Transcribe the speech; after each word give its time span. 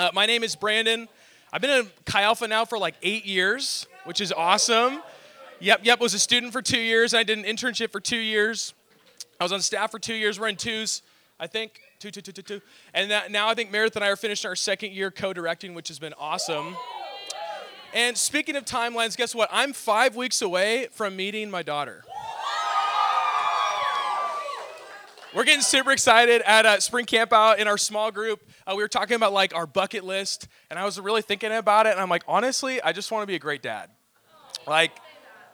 Uh, 0.00 0.10
my 0.14 0.24
name 0.24 0.42
is 0.42 0.56
Brandon. 0.56 1.06
I've 1.52 1.60
been 1.60 1.84
in 1.84 1.90
Chi 2.06 2.22
Alpha 2.22 2.48
now 2.48 2.64
for 2.64 2.78
like 2.78 2.94
eight 3.02 3.26
years, 3.26 3.86
which 4.04 4.22
is 4.22 4.32
awesome. 4.32 5.02
Yep, 5.58 5.80
yep, 5.82 6.00
was 6.00 6.14
a 6.14 6.18
student 6.18 6.54
for 6.54 6.62
two 6.62 6.80
years. 6.80 7.12
I 7.12 7.22
did 7.22 7.36
an 7.36 7.44
internship 7.44 7.92
for 7.92 8.00
two 8.00 8.16
years. 8.16 8.72
I 9.38 9.44
was 9.44 9.52
on 9.52 9.60
staff 9.60 9.90
for 9.90 9.98
two 9.98 10.14
years. 10.14 10.40
We're 10.40 10.48
in 10.48 10.56
twos, 10.56 11.02
I 11.38 11.48
think. 11.48 11.82
Two, 11.98 12.10
two, 12.10 12.22
two, 12.22 12.32
two, 12.32 12.40
two. 12.40 12.60
And 12.94 13.10
that, 13.10 13.30
now 13.30 13.50
I 13.50 13.54
think 13.54 13.70
Meredith 13.70 13.94
and 13.94 14.02
I 14.02 14.08
are 14.08 14.16
finishing 14.16 14.48
our 14.48 14.56
second 14.56 14.92
year 14.92 15.10
co 15.10 15.34
directing, 15.34 15.74
which 15.74 15.88
has 15.88 15.98
been 15.98 16.14
awesome. 16.18 16.78
And 17.92 18.16
speaking 18.16 18.56
of 18.56 18.64
timelines, 18.64 19.18
guess 19.18 19.34
what? 19.34 19.50
I'm 19.52 19.74
five 19.74 20.16
weeks 20.16 20.40
away 20.40 20.88
from 20.92 21.14
meeting 21.14 21.50
my 21.50 21.62
daughter. 21.62 22.04
We're 25.34 25.44
getting 25.44 25.60
super 25.60 25.92
excited 25.92 26.40
at 26.46 26.64
uh, 26.64 26.80
spring 26.80 27.04
camp 27.04 27.34
out 27.34 27.58
in 27.58 27.68
our 27.68 27.76
small 27.76 28.10
group. 28.10 28.40
Uh, 28.66 28.74
we 28.76 28.82
were 28.82 28.88
talking 28.88 29.16
about 29.16 29.32
like 29.32 29.54
our 29.54 29.66
bucket 29.66 30.04
list, 30.04 30.48
and 30.70 30.78
I 30.78 30.84
was 30.84 30.98
really 31.00 31.22
thinking 31.22 31.52
about 31.52 31.86
it. 31.86 31.90
And 31.92 32.00
I'm 32.00 32.10
like, 32.10 32.24
honestly, 32.28 32.80
I 32.82 32.92
just 32.92 33.10
want 33.10 33.22
to 33.22 33.26
be 33.26 33.34
a 33.34 33.40
great 33.40 33.62
dad. 33.62 33.90
Like, 34.66 34.92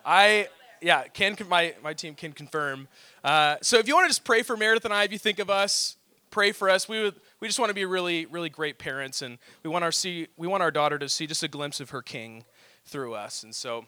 I 0.05 0.49
yeah, 0.81 1.05
can 1.05 1.37
my 1.49 1.75
my 1.83 1.95
team 1.95 2.15
can 2.15 2.33
confirm. 2.33 2.89
Uh, 3.25 3.57
so 3.63 3.79
if 3.79 3.89
you 3.89 3.95
want 3.95 4.05
to 4.05 4.09
just 4.09 4.25
pray 4.25 4.43
for 4.43 4.57
Meredith 4.57 4.85
and 4.85 4.95
I, 4.95 5.05
if 5.05 5.13
you 5.13 5.19
think 5.19 5.39
of 5.39 5.51
us, 5.51 5.97
pray 6.31 6.53
for 6.53 6.69
us. 6.69 6.89
We 6.89 7.03
would 7.03 7.15
we 7.41 7.49
just 7.49 7.59
want 7.59 7.71
to 7.71 7.75
be 7.75 7.85
really 7.85 8.27
really 8.27 8.49
great 8.49 8.79
parents, 8.79 9.23
and 9.23 9.39
we 9.63 9.71
want 9.71 9.85
our 9.85 9.93
see 9.93 10.29
we 10.37 10.47
want 10.47 10.63
our 10.63 10.71
daughter 10.71 10.99
to 10.99 11.09
see 11.09 11.27
just 11.27 11.43
a 11.43 11.49
glimpse 11.49 11.81
of 11.81 11.91
her 11.91 12.03
King 12.03 12.45
through 12.85 13.15
us. 13.15 13.43
And 13.43 13.55
so 13.55 13.87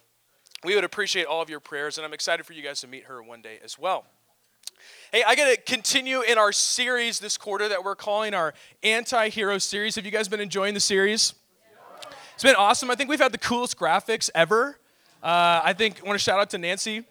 we 0.64 0.74
would 0.74 0.84
appreciate 0.84 1.26
all 1.26 1.40
of 1.40 1.50
your 1.50 1.60
prayers, 1.60 1.98
and 1.98 2.04
I'm 2.04 2.12
excited 2.12 2.44
for 2.44 2.52
you 2.52 2.62
guys 2.62 2.80
to 2.80 2.88
meet 2.88 3.04
her 3.04 3.22
one 3.22 3.42
day 3.42 3.60
as 3.62 3.78
well. 3.78 4.06
Hey, 5.12 5.22
I 5.26 5.34
got 5.34 5.48
to 5.48 5.56
continue 5.56 6.20
in 6.20 6.36
our 6.36 6.52
series 6.52 7.18
this 7.18 7.38
quarter 7.38 7.68
that 7.68 7.82
we're 7.82 7.94
calling 7.94 8.34
our 8.34 8.52
anti 8.82 9.28
hero 9.30 9.58
series. 9.58 9.94
Have 9.96 10.04
you 10.04 10.10
guys 10.10 10.28
been 10.28 10.40
enjoying 10.40 10.74
the 10.74 10.80
series? 10.80 11.34
It's 12.34 12.42
been 12.42 12.56
awesome. 12.56 12.90
I 12.90 12.94
think 12.94 13.08
we've 13.08 13.18
had 13.18 13.32
the 13.32 13.38
coolest 13.38 13.78
graphics 13.78 14.30
ever. 14.34 14.78
Uh, 15.22 15.60
I 15.64 15.72
think 15.72 16.02
I 16.02 16.06
want 16.06 16.18
to 16.18 16.22
shout 16.22 16.38
out 16.38 16.50
to 16.50 16.58
Nancy. 16.58 17.04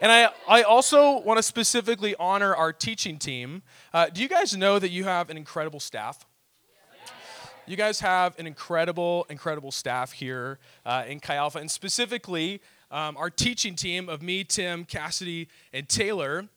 And 0.00 0.10
I, 0.10 0.30
I 0.48 0.62
also 0.62 1.20
want 1.20 1.38
to 1.38 1.42
specifically 1.42 2.14
honor 2.18 2.54
our 2.54 2.72
teaching 2.72 3.18
team. 3.18 3.62
Uh, 3.94 4.08
do 4.08 4.22
you 4.22 4.28
guys 4.28 4.56
know 4.56 4.78
that 4.78 4.90
you 4.90 5.04
have 5.04 5.30
an 5.30 5.36
incredible 5.36 5.80
staff? 5.80 6.26
You 7.66 7.76
guys 7.76 8.00
have 8.00 8.38
an 8.38 8.46
incredible, 8.46 9.26
incredible 9.28 9.72
staff 9.72 10.12
here 10.12 10.58
uh, 10.84 11.04
in 11.06 11.20
Chi 11.20 11.34
Alpha, 11.34 11.58
and 11.58 11.70
specifically 11.70 12.60
um, 12.90 13.16
our 13.16 13.28
teaching 13.30 13.74
team 13.74 14.08
of 14.08 14.22
me, 14.22 14.44
Tim, 14.44 14.84
Cassidy, 14.84 15.48
and 15.72 15.88
Taylor. 15.88 16.48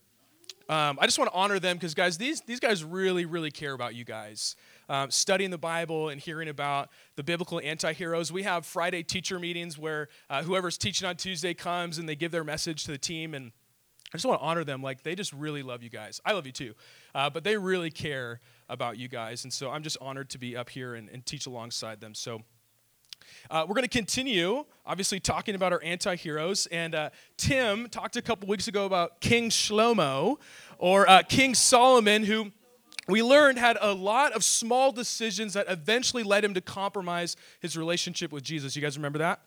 Um, 0.70 1.00
I 1.02 1.08
just 1.08 1.18
want 1.18 1.32
to 1.32 1.36
honor 1.36 1.58
them 1.58 1.78
because, 1.78 1.96
guys, 1.96 2.20
these, 2.20 2.42
these 2.42 2.60
guys 2.60 2.84
really, 2.84 3.26
really 3.26 3.50
care 3.50 3.74
about 3.74 3.96
you 3.96 4.06
guys. 4.06 4.56
Um, 4.88 5.10
studying 5.10 5.50
the 5.50 5.58
Bible 5.58 6.10
and 6.10 6.22
hearing 6.22 6.48
about 6.48 6.90
the 7.16 7.24
biblical 7.24 7.60
anti 7.64 7.92
heroes. 7.92 8.32
We 8.32 8.44
have 8.44 8.68
Friday 8.68 9.02
teacher 9.02 9.40
meetings 9.40 9.80
where 9.80 10.10
uh, 10.30 10.44
whoever's 10.44 10.78
teaching 10.78 11.08
on 11.08 11.16
Tuesday 11.16 11.56
comes 11.56 11.98
and 11.98 12.08
they 12.08 12.16
give 12.16 12.32
their 12.32 12.44
message 12.44 12.84
to 12.84 12.92
the 12.92 13.00
team. 13.00 13.34
And 13.34 13.52
I 14.14 14.18
just 14.18 14.26
want 14.26 14.40
to 14.40 14.46
honor 14.46 14.64
them. 14.64 14.84
Like, 14.84 15.02
they 15.02 15.16
just 15.16 15.34
really 15.34 15.64
love 15.64 15.82
you 15.82 15.90
guys. 15.90 16.22
I 16.24 16.34
love 16.34 16.46
you 16.46 16.52
too. 16.52 16.76
Uh, 17.16 17.32
but 17.32 17.44
they 17.44 17.58
really 17.58 17.90
care 17.90 18.40
about 18.70 19.00
you 19.00 19.08
guys. 19.08 19.44
And 19.44 19.52
so 19.52 19.72
I'm 19.72 19.82
just 19.82 19.98
honored 20.00 20.30
to 20.30 20.38
be 20.38 20.56
up 20.56 20.70
here 20.70 20.94
and, 20.94 21.10
and 21.10 21.26
teach 21.26 21.48
alongside 21.48 22.00
them. 22.00 22.14
So, 22.14 22.44
uh, 23.50 23.66
we're 23.68 23.76
going 23.76 23.88
to 23.88 23.90
continue, 23.90 24.66
obviously, 24.86 25.20
talking 25.20 25.56
about 25.56 25.74
our 25.74 25.82
anti 25.84 26.16
heroes. 26.16 26.66
And 26.68 26.96
uh, 26.96 27.10
Tim 27.38 27.90
talked 27.90 28.16
a 28.16 28.22
couple 28.22 28.48
weeks 28.48 28.68
ago 28.68 28.86
about 28.86 29.22
King 29.22 29.50
Shlomo 29.50 30.38
or 30.78 31.10
uh, 31.10 31.24
King 31.24 31.56
Solomon, 31.56 32.24
who 32.24 32.52
we 33.08 33.24
learned 33.24 33.58
had 33.58 33.78
a 33.82 33.94
lot 33.94 34.34
of 34.34 34.44
small 34.44 34.92
decisions 34.92 35.54
that 35.54 35.66
eventually 35.68 36.24
led 36.24 36.44
him 36.44 36.54
to 36.54 36.62
compromise 36.62 37.36
his 37.60 37.76
relationship 37.76 38.32
with 38.32 38.44
Jesus. 38.44 38.76
You 38.76 38.82
guys 38.82 38.98
remember 38.98 39.20
that? 39.20 39.42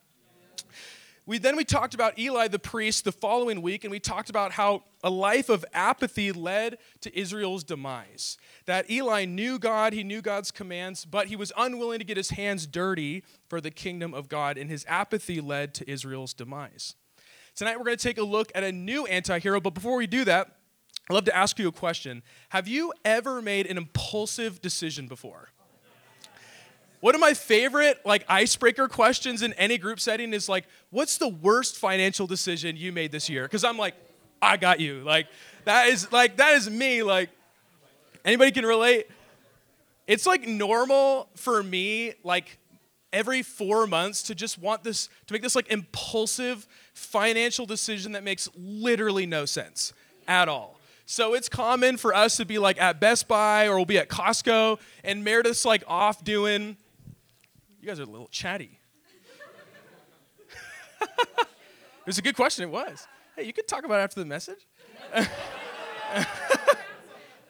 We, 1.24 1.38
then 1.38 1.56
we 1.56 1.64
talked 1.64 1.94
about 1.94 2.18
Eli 2.18 2.48
the 2.48 2.58
priest 2.58 3.04
the 3.04 3.12
following 3.12 3.62
week, 3.62 3.84
and 3.84 3.92
we 3.92 4.00
talked 4.00 4.28
about 4.28 4.52
how 4.52 4.82
a 5.04 5.10
life 5.10 5.48
of 5.48 5.64
apathy 5.72 6.32
led 6.32 6.78
to 7.00 7.16
Israel's 7.16 7.62
demise. 7.62 8.38
That 8.66 8.90
Eli 8.90 9.24
knew 9.24 9.60
God, 9.60 9.92
he 9.92 10.02
knew 10.02 10.20
God's 10.20 10.50
commands, 10.50 11.04
but 11.04 11.28
he 11.28 11.36
was 11.36 11.52
unwilling 11.56 12.00
to 12.00 12.04
get 12.04 12.16
his 12.16 12.30
hands 12.30 12.66
dirty 12.66 13.22
for 13.48 13.60
the 13.60 13.70
kingdom 13.70 14.14
of 14.14 14.28
God, 14.28 14.58
and 14.58 14.68
his 14.68 14.84
apathy 14.88 15.40
led 15.40 15.74
to 15.74 15.88
Israel's 15.88 16.34
demise. 16.34 16.96
Tonight 17.54 17.78
we're 17.78 17.84
going 17.84 17.96
to 17.96 18.02
take 18.02 18.18
a 18.18 18.24
look 18.24 18.50
at 18.54 18.64
a 18.64 18.72
new 18.72 19.06
anti 19.06 19.38
hero, 19.38 19.60
but 19.60 19.74
before 19.74 19.96
we 19.96 20.08
do 20.08 20.24
that, 20.24 20.56
I'd 21.08 21.14
love 21.14 21.24
to 21.26 21.36
ask 21.36 21.56
you 21.58 21.68
a 21.68 21.72
question. 21.72 22.22
Have 22.48 22.66
you 22.66 22.92
ever 23.04 23.40
made 23.40 23.66
an 23.66 23.76
impulsive 23.76 24.60
decision 24.60 25.06
before? 25.06 25.50
One 27.02 27.16
of 27.16 27.20
my 27.20 27.34
favorite 27.34 27.98
like 28.04 28.24
icebreaker 28.28 28.86
questions 28.86 29.42
in 29.42 29.54
any 29.54 29.76
group 29.76 29.98
setting 29.98 30.32
is 30.32 30.48
like, 30.48 30.66
what's 30.90 31.18
the 31.18 31.26
worst 31.26 31.76
financial 31.76 32.28
decision 32.28 32.76
you 32.76 32.92
made 32.92 33.10
this 33.10 33.28
year? 33.28 33.42
Because 33.42 33.64
I'm 33.64 33.76
like, 33.76 33.94
I 34.40 34.56
got 34.56 34.78
you. 34.78 35.00
Like 35.00 35.26
that 35.64 35.88
is 35.88 36.12
like 36.12 36.36
that 36.36 36.54
is 36.54 36.70
me. 36.70 37.02
Like 37.02 37.28
anybody 38.24 38.52
can 38.52 38.64
relate. 38.64 39.08
It's 40.06 40.26
like 40.26 40.46
normal 40.46 41.28
for 41.34 41.60
me, 41.60 42.14
like 42.22 42.60
every 43.12 43.42
four 43.42 43.88
months 43.88 44.22
to 44.24 44.36
just 44.36 44.56
want 44.56 44.84
this 44.84 45.08
to 45.26 45.34
make 45.34 45.42
this 45.42 45.56
like 45.56 45.72
impulsive 45.72 46.68
financial 46.94 47.66
decision 47.66 48.12
that 48.12 48.22
makes 48.22 48.48
literally 48.56 49.26
no 49.26 49.44
sense 49.44 49.92
at 50.28 50.48
all. 50.48 50.78
So 51.06 51.34
it's 51.34 51.48
common 51.48 51.96
for 51.96 52.14
us 52.14 52.36
to 52.36 52.44
be 52.44 52.60
like 52.60 52.80
at 52.80 53.00
Best 53.00 53.26
Buy 53.26 53.66
or 53.66 53.74
we'll 53.74 53.86
be 53.86 53.98
at 53.98 54.08
Costco 54.08 54.78
and 55.02 55.24
Meredith's 55.24 55.64
like 55.64 55.82
off 55.88 56.22
doing 56.22 56.76
you 57.82 57.88
guys 57.88 57.98
are 57.98 58.04
a 58.04 58.06
little 58.06 58.28
chatty. 58.28 58.78
it 61.00 61.08
was 62.06 62.16
a 62.16 62.22
good 62.22 62.36
question. 62.36 62.62
It 62.62 62.70
was. 62.70 63.08
Hey, 63.34 63.42
you 63.42 63.52
could 63.52 63.66
talk 63.66 63.84
about 63.84 63.98
it 63.98 64.04
after 64.04 64.20
the 64.20 64.26
message. 64.26 64.68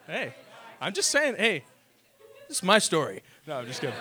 hey, 0.07 0.33
I'm 0.81 0.91
just 0.91 1.11
saying, 1.11 1.35
hey, 1.37 1.63
this 2.47 2.57
is 2.57 2.63
my 2.63 2.79
story. 2.79 3.21
No, 3.45 3.57
I'm 3.57 3.67
just 3.67 3.79
kidding. 3.79 3.95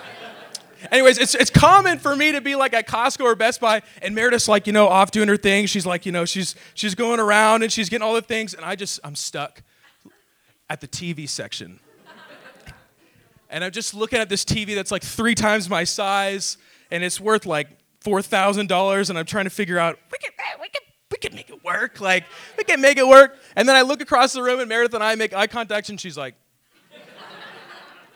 Anyways, 0.91 1.19
it's, 1.19 1.35
it's 1.35 1.51
common 1.51 1.99
for 1.99 2.17
me 2.17 2.33
to 2.33 2.41
be 2.41 2.57
like 2.57 2.73
at 2.73 2.89
Costco 2.89 3.25
or 3.25 3.35
Best 3.35 3.61
Buy, 3.61 3.83
and 4.01 4.15
Meredith's 4.15 4.49
like, 4.49 4.67
you 4.67 4.73
know, 4.73 4.89
off 4.89 5.11
doing 5.11 5.29
her 5.29 5.37
thing. 5.37 5.67
She's 5.67 5.85
like, 5.85 6.07
you 6.07 6.13
know, 6.13 6.25
she's 6.25 6.55
she's 6.73 6.95
going 6.95 7.21
around 7.21 7.63
and 7.63 7.71
she's 7.71 7.91
getting 7.91 8.07
all 8.07 8.15
the 8.15 8.23
things, 8.23 8.55
and 8.55 8.65
I 8.65 8.75
just 8.75 9.01
I'm 9.05 9.15
stuck 9.15 9.63
at 10.71 10.81
the 10.81 10.89
TV 10.89 11.29
section 11.29 11.79
and 13.53 13.63
I'm 13.63 13.71
just 13.71 13.93
looking 13.93 14.19
at 14.19 14.31
this 14.31 14.45
TV 14.45 14.75
that's 14.75 14.91
like 14.91 15.03
three 15.03 15.35
times 15.35 15.69
my 15.69 15.85
size, 15.85 16.57
and 16.91 17.05
it's 17.05 17.21
worth 17.21 17.45
like 17.45 17.69
four 18.01 18.23
thousand 18.23 18.69
dollars, 18.69 19.11
and 19.11 19.19
I'm 19.19 19.27
trying 19.27 19.45
to 19.45 19.51
figure 19.51 19.79
out 19.79 19.99
we 20.11 20.19
can 20.19 20.33
we 20.59 20.69
can 20.71 20.81
we 21.11 21.19
can 21.19 21.35
make 21.35 21.51
it 21.51 21.63
work, 21.63 22.01
like 22.01 22.25
we 22.57 22.65
can 22.65 22.81
make 22.81 22.97
it 22.97 23.07
work. 23.07 23.37
And 23.55 23.69
then 23.69 23.77
I 23.77 23.83
look 23.83 24.01
across 24.01 24.33
the 24.33 24.43
room, 24.43 24.59
and 24.59 24.69
Meredith 24.69 24.95
and 24.95 25.05
I 25.05 25.15
make 25.17 25.35
eye 25.35 25.47
contact, 25.47 25.91
and 25.91 26.01
she's 26.01 26.17
like, 26.17 26.35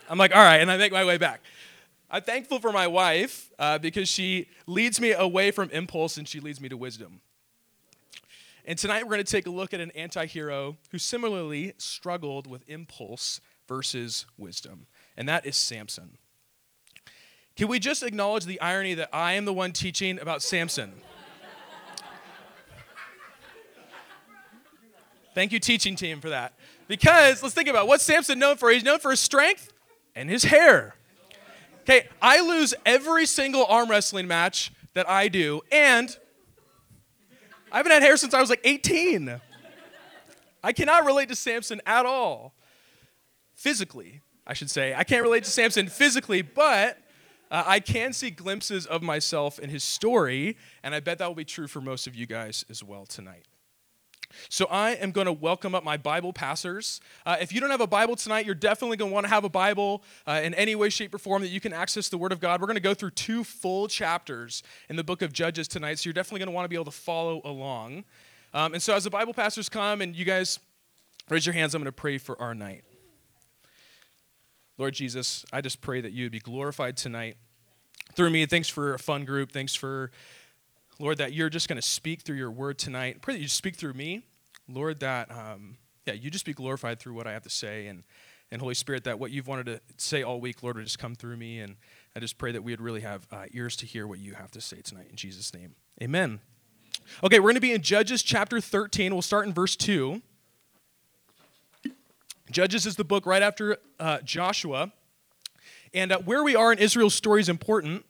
I'm 0.09 0.19
like, 0.19 0.35
all 0.35 0.43
right, 0.43 0.57
and 0.57 0.71
I 0.71 0.79
make 0.79 0.91
my 0.91 1.05
way 1.05 1.19
back. 1.19 1.43
I'm 2.11 2.23
thankful 2.23 2.59
for 2.59 2.73
my 2.73 2.87
wife 2.87 3.51
uh, 3.59 3.79
because 3.79 4.09
she 4.09 4.49
leads 4.67 5.01
me 5.01 5.13
away 5.13 5.51
from 5.51 5.69
impulse 5.71 6.17
and 6.17 6.27
she 6.27 6.39
leads 6.39 6.61
me 6.61 6.69
to 6.69 6.77
wisdom. 6.77 7.21
And 8.65 8.79
tonight 8.79 9.03
we're 9.03 9.15
going 9.15 9.25
to 9.25 9.31
take 9.31 9.49
a 9.49 9.51
look 9.51 9.75
at 9.75 9.81
an 9.81 9.91
anti 9.91 10.25
hero 10.27 10.77
who 10.93 10.99
similarly 10.99 11.75
struggled 11.79 12.47
with 12.47 12.63
impulse 12.69 13.41
versus 13.67 14.25
wisdom 14.39 14.87
and 15.17 15.29
that 15.29 15.47
is 15.47 15.57
Samson. 15.57 16.19
Can 17.57 17.69
we 17.69 17.79
just 17.79 18.03
acknowledge 18.03 18.45
the 18.45 18.61
irony 18.61 18.95
that 18.95 19.09
I 19.13 19.33
am 19.33 19.47
the 19.47 19.53
one 19.53 19.73
teaching 19.73 20.21
about 20.21 20.43
Samson? 20.43 20.93
Thank 25.35 25.53
you, 25.53 25.59
teaching 25.59 25.97
team, 25.97 26.21
for 26.21 26.31
that. 26.31 26.55
Because 26.89 27.43
let's 27.43 27.55
think 27.55 27.69
about 27.69 27.85
it. 27.85 27.89
what's 27.89 28.05
Samson 28.05 28.39
known 28.39 28.57
for? 28.57 28.71
He's 28.71 28.85
known 28.85 29.01
for 29.01 29.11
his 29.11 29.21
strength 29.21 29.71
and 30.15 30.31
his 30.31 30.45
hair. 30.45 30.95
Okay, 31.83 32.09
I 32.21 32.41
lose 32.41 32.75
every 32.85 33.27
single 33.27 33.65
arm 33.67 33.91
wrestling 33.91 34.27
match 34.27 34.73
that 34.95 35.09
I 35.09 35.29
do, 35.29 35.61
and 35.71 36.17
I 37.71 37.77
haven't 37.77 37.93
had 37.93 38.03
hair 38.03 38.17
since 38.17 38.33
I 38.35 38.41
was 38.41 38.51
like 38.51 38.63
18. 38.65 39.41
I 40.65 40.73
cannot 40.73 41.05
relate 41.05 41.29
to 41.29 41.37
Samson 41.37 41.81
at 41.87 42.07
all 42.07 42.55
physically. 43.55 44.23
I 44.47 44.55
should 44.55 44.71
say. 44.71 44.95
I 44.95 45.05
can't 45.05 45.23
relate 45.23 45.45
to 45.45 45.51
Samson 45.51 45.89
physically, 45.89 46.43
but 46.43 46.99
uh, 47.51 47.65
I 47.67 47.81
can 47.81 48.13
see 48.13 48.31
glimpses 48.31 48.87
of 48.87 49.03
myself 49.03 49.59
in 49.59 49.71
his 49.71 49.85
story, 49.85 50.57
and 50.83 50.95
I 50.95 51.01
bet 51.01 51.19
that 51.19 51.27
will 51.29 51.35
be 51.35 51.45
true 51.45 51.67
for 51.67 51.81
most 51.81 52.07
of 52.07 52.15
you 52.15 52.27
guys 52.27 52.65
as 52.71 52.83
well 52.83 53.07
tonight. 53.07 53.45
So 54.49 54.67
I 54.67 54.91
am 54.93 55.13
going 55.13 55.27
to 55.27 55.33
welcome 55.33 55.75
up 55.75 55.85
my 55.85 55.97
Bible 55.97 56.33
passers. 56.33 57.01
Uh, 57.25 57.37
if 57.41 57.53
you 57.53 57.61
don't 57.61 57.71
have 57.71 57.81
a 57.81 57.87
Bible 57.87 58.17
tonight, 58.17 58.45
you're 58.45 58.55
definitely 58.55 58.97
going 58.97 59.11
to 59.11 59.15
want 59.15 59.25
to 59.25 59.31
have 59.31 59.45
a 59.45 59.49
Bible 59.49 60.03
uh, 60.27 60.41
in 60.43 60.53
any 60.55 60.75
way, 60.75 60.89
shape, 60.91 61.15
or 61.15 61.19
form 61.19 61.43
that 61.43 61.49
you 61.49 61.61
can 61.61 61.73
access 61.73 62.09
the 62.09 62.19
Word 62.19 62.33
of 62.33 62.41
God. 62.41 62.61
We're 62.61 62.67
going 62.67 62.75
to 62.75 62.81
go 62.83 62.95
through 62.95 63.13
two 63.13 63.45
full 63.45 63.89
chapters 63.89 64.63
in 64.89 64.97
the 64.97 65.05
book 65.05 65.23
of 65.23 65.33
Judges 65.33 65.69
tonight, 65.69 65.99
so 65.99 66.09
you're 66.09 66.15
definitely 66.15 66.41
going 66.41 66.49
to 66.49 66.55
want 66.55 66.65
to 66.65 66.69
be 66.69 66.77
able 66.77 66.87
to 66.87 66.91
follow 66.91 67.41
along. 67.45 68.05
Um, 68.53 68.75
and 68.75 68.83
so 68.83 68.95
as 68.95 69.05
the 69.05 69.11
Bible 69.11 69.35
pastors 69.35 69.69
come 69.69 70.01
and 70.01 70.15
you 70.15 70.25
guys 70.25 70.59
raise 71.31 71.47
your 71.47 71.53
hands, 71.53 71.75
I'm 71.75 71.83
going 71.83 71.87
to 71.87 71.93
pray 71.93 72.19
for 72.19 72.41
our 72.41 72.55
night. 72.55 72.85
Lord 74.79 74.95
Jesus, 74.95 75.45
I 75.53 75.61
just 75.61 75.81
pray 75.81 76.01
that 76.01 76.13
you 76.13 76.25
would 76.27 76.33
be 76.33 76.39
glorified 76.39 76.97
tonight 76.97 77.37
through 78.15 78.31
me. 78.31 78.45
Thanks 78.47 78.69
for 78.69 78.95
a 78.95 78.99
fun 78.99 79.25
group. 79.25 79.51
Thanks 79.51 79.75
for, 79.75 80.11
Lord, 80.99 81.19
that 81.19 81.33
you're 81.33 81.49
just 81.49 81.69
going 81.69 81.81
to 81.81 81.87
speak 81.87 82.23
through 82.23 82.37
your 82.37 82.51
word 82.51 82.79
tonight. 82.79 83.23
Pray 83.23 83.35
that 83.35 83.41
you 83.41 83.49
speak 83.49 83.77
through 83.77 83.95
me. 83.95 84.23
Lord, 84.69 85.01
that, 85.01 85.31
um, 85.31 85.79
yeah, 86.05 86.15
you 86.15 86.31
just 86.31 86.45
be 86.45 86.53
glorified 86.53 87.01
through 87.01 87.15
what 87.15 87.27
I 87.27 87.33
have 87.33 87.43
to 87.45 87.51
say. 87.51 87.87
And, 87.87 88.03
and 88.51 88.61
Holy 88.61 88.75
Spirit, 88.75 89.05
that 89.05 89.19
what 89.19 89.31
you've 89.31 89.47
wanted 89.47 89.67
to 89.67 89.81
say 89.97 90.23
all 90.23 90.41
week, 90.41 90.63
Lord, 90.63 90.77
would 90.77 90.85
just 90.85 90.99
come 90.99 91.15
through 91.15 91.37
me. 91.39 91.61
And 91.61 91.77
I 92.15 92.21
just 92.21 92.37
pray 92.37 92.53
that 92.53 92.63
we 92.63 92.73
would 92.73 92.81
really 92.81 93.01
have 93.01 93.27
uh, 93.33 93.45
ears 93.53 93.77
to 93.77 93.87
hear 93.87 94.07
what 94.07 94.19
you 94.19 94.35
have 94.35 94.51
to 94.53 94.61
say 94.61 94.83
tonight. 94.83 95.07
In 95.09 95.17
Jesus' 95.17 95.55
name, 95.55 95.75
amen. 96.03 96.41
Okay, 97.25 97.39
we're 97.39 97.45
going 97.45 97.55
to 97.55 97.61
be 97.61 97.73
in 97.73 97.83
Judges 97.83 98.23
chapter 98.23 98.61
13. 98.61 99.15
We'll 99.15 99.23
start 99.23 99.47
in 99.47 99.55
verse 99.55 99.77
2. 99.77 100.21
Judges 102.51 102.87
is 102.87 102.97
the 102.97 103.05
book 103.05 103.27
right 103.27 103.43
after 103.43 103.79
uh, 103.99 104.19
Joshua. 104.21 104.93
And 105.93 106.13
uh, 106.13 106.19
where 106.19 106.43
we 106.43 106.55
are 106.55 106.73
in 106.73 106.79
Israel's 106.79 107.15
story 107.15 107.41
is 107.41 107.49
important. 107.49 108.05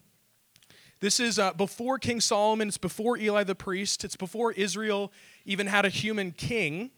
This 1.01 1.21
is 1.21 1.39
uh, 1.39 1.53
before 1.53 1.99
King 1.99 2.21
Solomon, 2.21 2.69
it's 2.69 2.79
before 2.79 3.19
Eli 3.19 3.45
the 3.45 3.55
priest, 3.55 4.05
it's 4.05 4.17
before 4.17 4.53
Israel 4.53 5.13
even 5.45 5.67
had 5.67 5.85
a 5.85 5.89
human 5.89 6.33
king, 6.33 6.91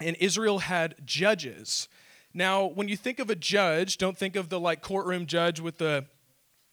and 0.00 0.16
Israel 0.20 0.58
had 0.60 0.96
judges. 1.04 1.88
Now, 2.34 2.66
when 2.66 2.88
you 2.88 2.96
think 2.96 3.18
of 3.20 3.30
a 3.30 3.34
judge, 3.34 3.96
don't 3.96 4.16
think 4.16 4.36
of 4.36 4.48
the 4.48 4.60
like 4.60 4.82
courtroom 4.82 5.26
judge 5.26 5.60
with 5.60 5.78
the 5.78 6.04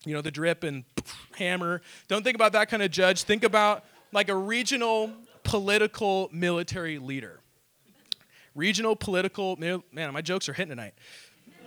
you 0.06 0.14
know 0.14 0.22
the 0.22 0.32
drip 0.32 0.64
and 0.64 0.84
hammer. 1.38 1.82
Don't 2.08 2.24
think 2.24 2.36
about 2.36 2.52
that 2.54 2.70
kind 2.70 2.84
of 2.84 2.92
judge. 2.92 3.24
Think 3.24 3.44
about 3.44 3.86
like 4.12 4.30
a 4.30 4.36
regional 4.36 5.12
political 5.44 6.30
military 6.32 7.00
leader. 7.00 7.40
Regional 8.56 8.96
political 8.96 9.58
man, 9.58 9.84
my 10.14 10.22
jokes 10.22 10.48
are 10.50 10.54
hitting 10.54 10.70
tonight. 10.70 10.94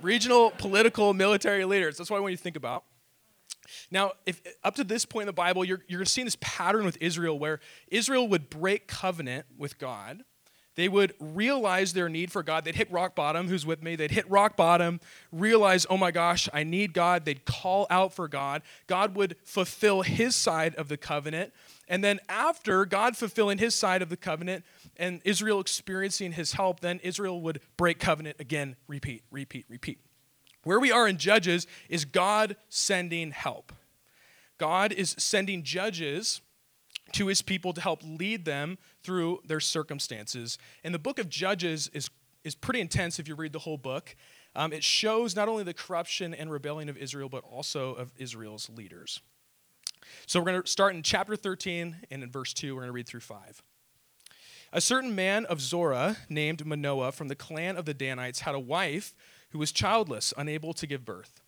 Regional 0.01 0.51
political 0.53 1.13
military 1.13 1.65
leaders. 1.65 1.99
That's 1.99 2.11
what 2.11 2.17
I 2.17 2.21
want 2.21 2.33
you 2.33 2.37
to 2.39 2.43
think 2.43 2.57
about. 2.57 2.85
Now, 3.91 4.13
if 4.25 4.41
up 4.65 4.75
to 4.77 4.85
this 4.85 5.05
point 5.05 5.25
in 5.25 5.27
the 5.27 5.33
Bible, 5.35 5.65
you're, 5.65 5.83
you're 5.89 6.05
seeing 6.05 6.25
this 6.25 6.39
pattern 6.41 6.85
with 6.85 6.97
Israel 7.01 7.39
where 7.39 7.61
Israel 7.89 8.27
would 8.29 8.49
break 8.49 8.89
covenant 8.89 9.47
with 9.59 9.79
God. 9.79 10.25
They 10.79 10.89
would 10.89 11.15
realize 11.19 11.93
their 11.93 12.09
need 12.09 12.31
for 12.31 12.45
God. 12.45 12.65
They'd 12.65 12.77
hit 12.77 12.91
rock 12.93 13.17
bottom. 13.17 13.49
Who's 13.49 13.67
with 13.67 13.83
me? 13.83 13.97
They'd 13.97 14.13
hit 14.13 14.31
rock 14.31 14.57
bottom, 14.57 15.01
realize, 15.33 15.87
oh 15.91 15.97
my 15.97 16.13
gosh, 16.13 16.49
I 16.55 16.63
need 16.63 16.93
God. 16.93 17.25
They'd 17.25 17.45
call 17.45 17.89
out 17.91 18.13
for 18.13 18.29
God. 18.29 18.63
God 18.87 19.17
would 19.17 19.35
fulfill 19.43 20.03
his 20.03 20.37
side 20.37 20.77
of 20.77 20.87
the 20.87 20.97
covenant. 20.97 21.53
And 21.89 22.05
then, 22.05 22.21
after 22.29 22.85
God 22.85 23.17
fulfilling 23.17 23.59
his 23.59 23.75
side 23.75 24.03
of 24.03 24.09
the 24.09 24.17
covenant 24.17 24.65
and 24.99 25.21
Israel 25.25 25.61
experiencing 25.61 26.33
his 26.33 26.53
help, 26.53 26.81
then 26.81 27.01
Israel 27.03 27.41
would 27.41 27.61
break 27.77 27.99
covenant 27.99 28.37
again, 28.41 28.77
repeat, 28.87 29.23
repeat, 29.31 29.65
repeat. 29.69 30.01
Where 30.65 30.81
we 30.81 30.91
are 30.91 31.07
in 31.07 31.19
Judges 31.19 31.67
is 31.89 32.05
God 32.05 32.57
sending 32.69 33.31
help. 33.31 33.73
God 34.59 34.93
is 34.93 35.15
sending 35.19 35.63
judges 35.63 36.41
to 37.13 37.29
his 37.29 37.43
people 37.43 37.73
to 37.73 37.81
help 37.81 38.03
lead 38.03 38.45
them 38.45 38.77
through 39.03 39.41
their 39.47 39.61
circumstances. 39.61 40.59
And 40.85 40.93
the 40.93 40.99
book 40.99 41.19
of 41.19 41.29
Judges 41.29 41.89
is, 41.95 42.11
is 42.45 42.55
pretty 42.55 42.81
intense 42.81 43.19
if 43.19 43.29
you 43.29 43.35
read 43.35 43.53
the 43.53 43.61
whole 43.61 43.79
book. 43.79 44.15
Um, 44.55 44.73
it 44.73 44.83
shows 44.83 45.37
not 45.37 45.49
only 45.49 45.63
the 45.63 45.75
corruption 45.75 46.35
and 46.35 46.51
rebellion 46.51 46.89
of 46.89 46.97
Israel, 46.97 47.29
but 47.29 47.45
also 47.45 47.95
of 47.95 48.13
Israel's 48.19 48.69
leaders. 48.69 49.21
So 50.27 50.41
we're 50.41 50.47
going 50.47 50.63
to 50.63 50.69
start 50.69 50.95
in 50.95 51.03
chapter 51.03 51.37
13, 51.37 51.97
and 52.11 52.23
in 52.23 52.31
verse 52.31 52.53
2, 52.53 52.75
we're 52.75 52.83
going 52.83 52.89
to 52.89 52.93
read 52.93 53.07
through 53.07 53.21
5. 53.21 53.63
A 54.73 54.81
certain 54.83 55.15
man 55.15 55.47
of 55.47 55.63
Zorah 55.63 56.19
named 56.29 56.67
Manoah 56.67 57.13
from 57.13 57.29
the 57.29 57.35
clan 57.35 57.77
of 57.77 57.87
the 57.87 57.95
Danites 57.95 58.41
had 58.41 58.55
a 58.55 58.61
wife 58.61 59.15
who 59.51 59.59
was 59.59 59.73
childless, 59.73 60.35
unable 60.37 60.75
to 60.75 60.87
give 60.87 61.07
birth. 61.07 61.41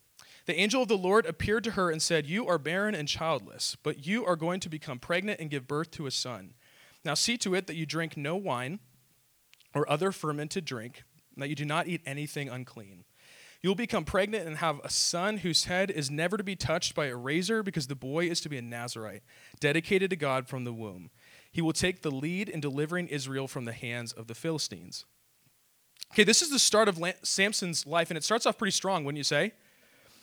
The 0.47 0.59
angel 0.59 0.83
of 0.83 0.89
the 0.89 0.97
Lord 0.97 1.27
appeared 1.27 1.65
to 1.65 1.73
her 1.73 1.91
and 1.91 2.01
said, 2.01 2.27
You 2.27 2.49
are 2.49 2.59
barren 2.59 2.95
and 2.95 3.07
childless, 3.07 3.77
but 3.83 4.07
you 4.07 4.25
are 4.25 4.37
going 4.37 4.59
to 4.61 4.71
become 4.71 4.99
pregnant 4.99 5.39
and 5.39 5.51
give 5.51 5.69
birth 5.69 5.91
to 5.93 6.07
a 6.07 6.11
son. 6.11 6.55
Now 7.05 7.13
see 7.13 7.37
to 7.39 7.55
it 7.55 7.67
that 7.67 7.77
you 7.77 7.85
drink 7.85 8.17
no 8.17 8.37
wine 8.37 8.81
or 9.75 9.89
other 9.91 10.13
fermented 10.13 10.65
drink, 10.65 11.05
and 11.35 11.43
that 11.43 11.49
you 11.49 11.55
do 11.55 11.67
not 11.67 11.89
eat 11.89 12.01
anything 12.07 12.49
unclean. 12.49 13.05
You 13.63 13.69
will 13.69 13.77
become 13.77 14.05
pregnant 14.05 14.47
and 14.47 14.57
have 14.57 14.81
a 14.83 14.89
son 14.89 15.39
whose 15.39 15.65
head 15.65 15.91
is 15.91 16.11
never 16.11 16.39
to 16.39 16.43
be 16.43 16.57
touched 16.57 16.95
by 16.95 17.07
a 17.07 17.17
razor, 17.17 17.63
because 17.63 17.87
the 17.87 17.95
boy 17.95 18.25
is 18.25 18.41
to 18.41 18.49
be 18.49 18.57
a 18.57 18.63
Nazarite, 18.63 19.23
dedicated 19.61 20.09
to 20.11 20.17
God 20.17 20.49
from 20.49 20.65
the 20.65 20.73
womb. 20.73 21.11
He 21.50 21.61
will 21.61 21.73
take 21.73 22.02
the 22.02 22.11
lead 22.11 22.49
in 22.49 22.61
delivering 22.61 23.08
Israel 23.08 23.49
from 23.49 23.64
the 23.64 23.73
hands 23.73 24.12
of 24.12 24.26
the 24.26 24.35
Philistines. 24.35 25.05
Okay, 26.12 26.25
this 26.25 26.43
is 26.43 26.50
the 26.50 26.58
start 26.58 26.88
of 26.88 27.00
Samson's 27.23 27.87
life, 27.87 28.11
and 28.11 28.17
it 28.17 28.25
starts 28.25 28.47
off 28.47 28.58
pretty 28.58 28.73
strong, 28.73 29.05
wouldn't 29.05 29.19
you 29.19 29.25
say? 29.25 29.52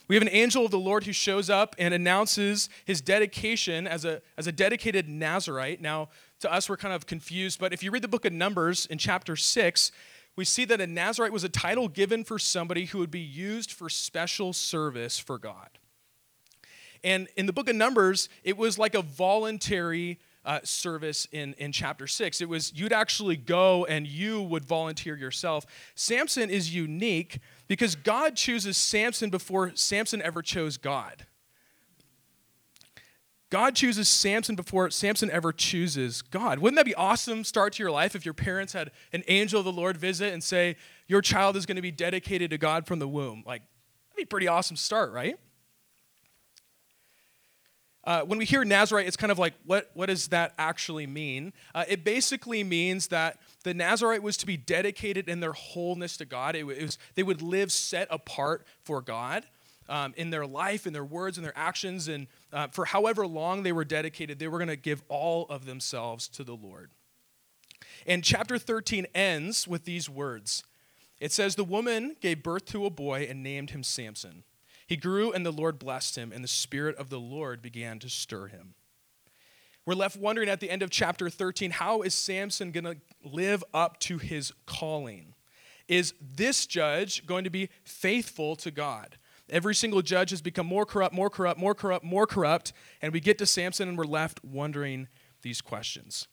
We 0.08 0.16
have 0.16 0.22
an 0.22 0.30
angel 0.30 0.64
of 0.66 0.72
the 0.72 0.80
Lord 0.80 1.04
who 1.04 1.12
shows 1.12 1.50
up 1.50 1.76
and 1.78 1.94
announces 1.94 2.70
his 2.86 3.02
dedication 3.02 3.88
as 3.88 4.06
a, 4.06 4.22
as 4.38 4.48
a 4.48 4.54
dedicated 4.54 5.10
Nazarite. 5.10 5.82
Now, 5.82 6.10
to 6.40 6.52
us, 6.52 6.70
we're 6.70 6.78
kind 6.78 6.94
of 6.94 7.06
confused, 7.06 7.60
but 7.60 7.74
if 7.74 7.84
you 7.84 7.92
read 7.92 8.04
the 8.04 8.08
book 8.08 8.24
of 8.26 8.32
Numbers 8.32 8.86
in 8.86 8.98
chapter 8.98 9.36
6, 9.36 9.92
we 10.38 10.46
see 10.46 10.66
that 10.66 10.80
a 10.80 10.88
Nazarite 10.88 11.34
was 11.34 11.44
a 11.44 11.50
title 11.50 11.90
given 11.90 12.24
for 12.24 12.40
somebody 12.40 12.86
who 12.86 13.00
would 13.00 13.12
be 13.12 13.20
used 13.20 13.72
for 13.72 13.90
special 13.90 14.54
service 14.54 15.20
for 15.20 15.38
God. 15.38 15.70
And 17.04 17.28
in 17.36 17.46
the 17.46 17.54
book 17.54 17.70
of 17.70 17.76
Numbers, 17.76 18.30
it 18.44 18.58
was 18.58 18.78
like 18.78 18.96
a 18.96 19.02
voluntary 19.02 20.20
uh, 20.48 20.62
service 20.64 21.28
in, 21.32 21.54
in 21.56 21.72
chapter 21.74 22.08
6. 22.08 22.42
It 22.42 22.48
was 22.50 22.72
you'd 22.74 22.94
actually 22.94 23.36
go 23.36 23.86
and 23.86 24.08
you 24.08 24.42
would 24.42 24.66
volunteer 24.66 25.16
yourself. 25.16 25.66
Samson 25.94 26.50
is 26.50 26.74
unique 26.74 27.40
because 27.68 27.96
God 27.96 28.36
chooses 28.36 28.78
Samson 28.78 29.30
before 29.30 29.74
Samson 29.76 30.22
ever 30.22 30.42
chose 30.42 30.78
God. 30.78 31.28
God 33.50 33.76
chooses 33.76 34.10
Samson 34.10 34.56
before 34.56 34.90
Samson 34.90 35.30
ever 35.32 35.54
chooses 35.54 36.22
God. 36.22 36.60
Wouldn't 36.60 36.78
that 36.78 36.86
be 36.86 36.96
awesome 36.96 37.44
start 37.44 37.74
to 37.74 37.84
your 37.84 37.92
life 37.92 38.16
if 38.16 38.26
your 38.26 38.34
parents 38.34 38.74
had 38.74 38.92
an 39.14 39.24
angel 39.28 39.60
of 39.60 39.66
the 39.66 39.72
Lord 39.72 39.98
visit 39.98 40.34
and 40.34 40.44
say, 40.44 40.76
Your 41.08 41.22
child 41.22 41.56
is 41.56 41.66
going 41.66 41.78
to 41.78 41.82
be 41.82 41.92
dedicated 41.92 42.50
to 42.50 42.58
God 42.58 42.86
from 42.86 43.00
the 43.00 43.08
womb? 43.08 43.44
Like, 43.46 43.62
that'd 44.10 44.18
be 44.18 44.26
pretty 44.26 44.48
awesome 44.48 44.76
start, 44.76 45.14
right? 45.14 45.38
Uh, 48.08 48.22
when 48.22 48.40
we 48.40 48.46
hear 48.46 48.64
Nazarite, 48.64 49.06
it's 49.06 49.18
kind 49.18 49.34
of 49.34 49.38
like, 49.38 49.54
what, 49.66 49.92
what 49.94 50.06
does 50.06 50.30
that 50.30 50.54
actually 50.58 51.06
mean? 51.06 51.52
Uh, 51.76 51.84
it 51.90 52.06
basically 52.06 52.64
means 52.64 53.08
that 53.08 53.38
the 53.66 53.74
Nazarite 53.74 54.24
was 54.24 54.38
to 54.38 54.46
be 54.46 54.56
dedicated 54.56 55.28
in 55.28 55.42
their 55.42 55.52
wholeness 55.52 56.16
to 56.16 56.26
God. 56.26 56.56
It 56.56 56.64
was, 56.64 56.98
they 57.16 57.24
would 57.24 57.42
live 57.42 57.70
set 57.70 58.08
apart 58.10 58.66
for 58.82 59.02
God 59.02 59.46
um, 59.90 60.14
in 60.16 60.30
their 60.30 60.48
life, 60.48 60.88
in 60.88 60.94
their 60.94 61.04
words, 61.04 61.38
in 61.38 61.44
their 61.44 61.58
actions, 61.58 62.08
and 62.08 62.28
uh, 62.54 62.68
for 62.68 62.86
however 62.86 63.28
long 63.28 63.64
they 63.64 63.74
were 63.74 63.84
dedicated, 63.84 64.40
they 64.40 64.48
were 64.48 64.58
going 64.58 64.70
to 64.70 64.78
give 64.78 65.04
all 65.10 65.46
of 65.50 65.66
themselves 65.66 66.30
to 66.30 66.46
the 66.46 66.56
Lord. 66.56 66.92
And 68.06 68.24
chapter 68.24 68.58
13 68.58 69.08
ends 69.14 69.68
with 69.68 69.84
these 69.84 70.10
words 70.10 70.64
It 71.20 71.34
says, 71.34 71.56
The 71.56 71.66
woman 71.66 72.16
gave 72.22 72.42
birth 72.42 72.68
to 72.68 72.86
a 72.86 72.90
boy 72.90 73.28
and 73.30 73.44
named 73.44 73.72
him 73.72 73.84
Samson. 73.84 74.46
He 74.88 74.96
grew, 74.96 75.32
and 75.32 75.46
the 75.46 75.52
Lord 75.52 75.78
blessed 75.78 76.18
him, 76.18 76.32
and 76.34 76.44
the 76.44 76.48
Spirit 76.48 76.96
of 76.96 77.10
the 77.10 77.20
Lord 77.20 77.62
began 77.62 78.00
to 78.00 78.10
stir 78.10 78.48
him. 78.48 78.74
We're 79.86 79.96
left 79.96 80.18
wondering 80.18 80.50
at 80.50 80.60
the 80.60 80.70
end 80.70 80.82
of 80.82 80.90
chapter 80.90 81.30
13 81.30 81.72
how 81.72 82.02
is 82.02 82.14
Samson 82.14 82.72
going 82.72 82.84
to 82.84 82.98
live 83.24 83.64
up 83.74 84.00
to 84.02 84.18
his 84.18 84.52
calling? 84.66 85.34
Is 85.88 86.14
this 86.22 86.66
judge 86.66 87.26
going 87.26 87.44
to 87.46 87.50
be 87.50 87.70
faithful 87.84 88.56
to 88.58 88.72
God? 88.72 89.18
Every 89.50 89.74
single 89.74 90.02
judge 90.02 90.32
has 90.32 90.42
become 90.42 90.66
more 90.66 90.86
corrupt, 90.86 91.16
more 91.16 91.30
corrupt, 91.30 91.58
more 91.58 91.74
corrupt, 91.74 92.04
more 92.04 92.28
corrupt, 92.28 92.74
and 93.02 93.14
we 93.14 93.22
get 93.22 93.38
to 93.38 93.46
Samson 93.46 93.88
and 93.88 93.98
we're 93.98 94.04
left 94.04 94.44
wondering 94.44 95.08
these 95.42 95.62
questions. 95.62 96.28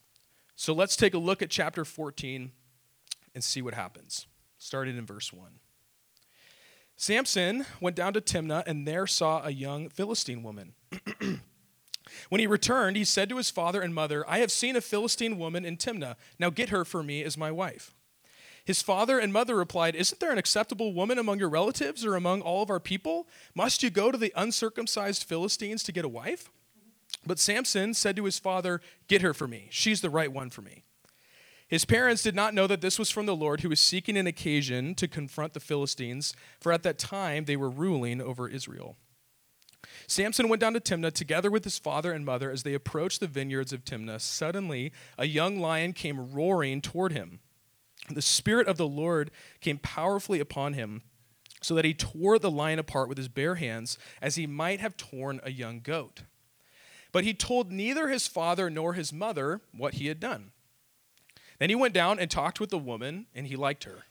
So 0.57 0.73
let's 0.73 0.97
take 0.97 1.15
a 1.15 1.19
look 1.19 1.41
at 1.41 1.51
chapter 1.51 1.85
14 1.85 2.51
and 3.35 3.45
see 3.45 3.63
what 3.63 3.75
happens, 3.75 4.27
starting 4.59 4.97
in 4.97 5.07
verse 5.07 5.33
1. 5.33 5.61
Samson 6.97 7.67
went 7.81 7.97
down 7.97 8.13
to 8.15 8.21
Timnah 8.21 8.65
and 8.67 8.87
there 8.87 9.07
saw 9.07 9.45
a 9.45 9.51
young 9.51 9.89
Philistine 9.89 10.43
woman. 10.43 10.75
when 12.29 12.41
he 12.41 12.47
returned, 12.47 12.97
he 12.97 13.05
said 13.05 13.29
to 13.29 13.37
his 13.37 13.51
father 13.51 13.81
and 13.81 13.95
mother, 13.95 14.25
I 14.29 14.39
have 14.39 14.53
seen 14.53 14.77
a 14.77 14.81
Philistine 14.81 15.39
woman 15.39 15.65
in 15.65 15.77
Timnah. 15.77 16.17
Now 16.39 16.51
get 16.51 16.69
her 16.69 16.85
for 16.85 17.03
me 17.03 17.23
as 17.25 17.37
my 17.37 17.51
wife. 17.51 17.95
His 18.65 18.81
father 18.81 19.19
and 19.19 19.33
mother 19.33 19.57
replied, 19.57 19.95
Isn't 19.95 20.21
there 20.21 20.33
an 20.33 20.39
acceptable 20.39 20.95
woman 20.95 21.19
among 21.19 21.39
your 21.39 21.51
relatives 21.51 22.05
or 22.05 22.17
among 22.17 22.41
all 22.41 22.63
of 22.63 22.71
our 22.71 22.81
people? 22.81 23.29
Must 23.55 23.83
you 23.83 23.91
go 23.91 24.11
to 24.11 24.17
the 24.17 24.33
uncircumcised 24.35 25.25
Philistines 25.25 25.83
to 25.83 25.93
get 25.93 26.05
a 26.05 26.09
wife? 26.09 26.51
But 27.27 27.39
Samson 27.39 27.93
said 27.93 28.17
to 28.17 28.25
his 28.25 28.39
father, 28.39 28.81
Get 29.07 29.21
her 29.21 29.35
for 29.35 29.47
me. 29.47 29.69
She's 29.71 30.01
the 30.01 30.11
right 30.11 30.33
one 30.33 30.49
for 30.49 30.63
me. 30.63 30.85
His 31.67 31.85
parents 31.85 32.23
did 32.23 32.35
not 32.35 32.55
know 32.55 32.67
that 32.67 32.81
this 32.81 32.99
was 32.99 33.11
from 33.11 33.27
the 33.27 33.35
Lord, 33.35 33.61
who 33.61 33.71
was 33.71 33.81
seeking 33.81 34.17
an 34.17 34.27
occasion 34.27 34.95
to 34.97 35.09
confront 35.09 35.55
the 35.55 35.61
Philistines, 35.61 36.35
for 36.61 36.73
at 36.73 36.83
that 36.83 36.99
time 36.99 37.47
they 37.47 37.57
were 37.57 37.71
ruling 37.71 38.21
over 38.21 38.49
Israel. 38.49 38.97
Samson 40.07 40.49
went 40.49 40.61
down 40.61 40.75
to 40.75 40.81
Timnah 40.81 41.13
together 41.13 41.51
with 41.51 41.65
his 41.65 41.79
father 41.79 42.13
and 42.13 42.25
mother. 42.25 42.51
As 42.51 42.63
they 42.63 42.75
approached 42.75 43.21
the 43.21 43.27
vineyards 43.27 43.73
of 43.73 43.85
Timnah, 43.85 44.21
suddenly 44.21 44.93
a 45.17 45.27
young 45.27 45.59
lion 45.59 45.93
came 45.93 46.33
roaring 46.33 46.81
toward 46.81 47.13
him. 47.13 47.41
The 48.11 48.23
Spirit 48.23 48.69
of 48.69 48.77
the 48.77 48.87
Lord 48.87 49.31
came 49.61 49.79
powerfully 49.79 50.41
upon 50.41 50.75
him, 50.75 51.03
so 51.63 51.75
that 51.75 51.87
he 51.87 51.95
tore 51.95 52.39
the 52.39 52.51
lion 52.51 52.79
apart 52.79 53.09
with 53.09 53.17
his 53.17 53.29
bare 53.29 53.55
hands, 53.55 53.97
as 54.21 54.35
he 54.35 54.47
might 54.47 54.81
have 54.81 54.99
torn 54.99 55.41
a 55.43 55.51
young 55.51 55.81
goat. 55.81 56.23
But 57.13 57.25
he 57.25 57.33
told 57.33 57.73
neither 57.73 58.09
his 58.09 58.27
father 58.27 58.69
nor 58.69 58.93
his 58.93 59.13
mother 59.13 59.63
what 59.73 59.95
he 59.95 60.09
had 60.09 60.21
done. 60.21 60.51
Then 61.65 61.71
he 61.71 61.77
went 61.77 61.95
down 61.95 62.19
and 62.19 62.31
talked 62.31 62.61
with 62.61 62.69
the 62.69 62.77
woman, 62.77 63.25
and 63.35 63.47
he 63.47 63.57
liked 63.57 63.85
her. 63.85 64.05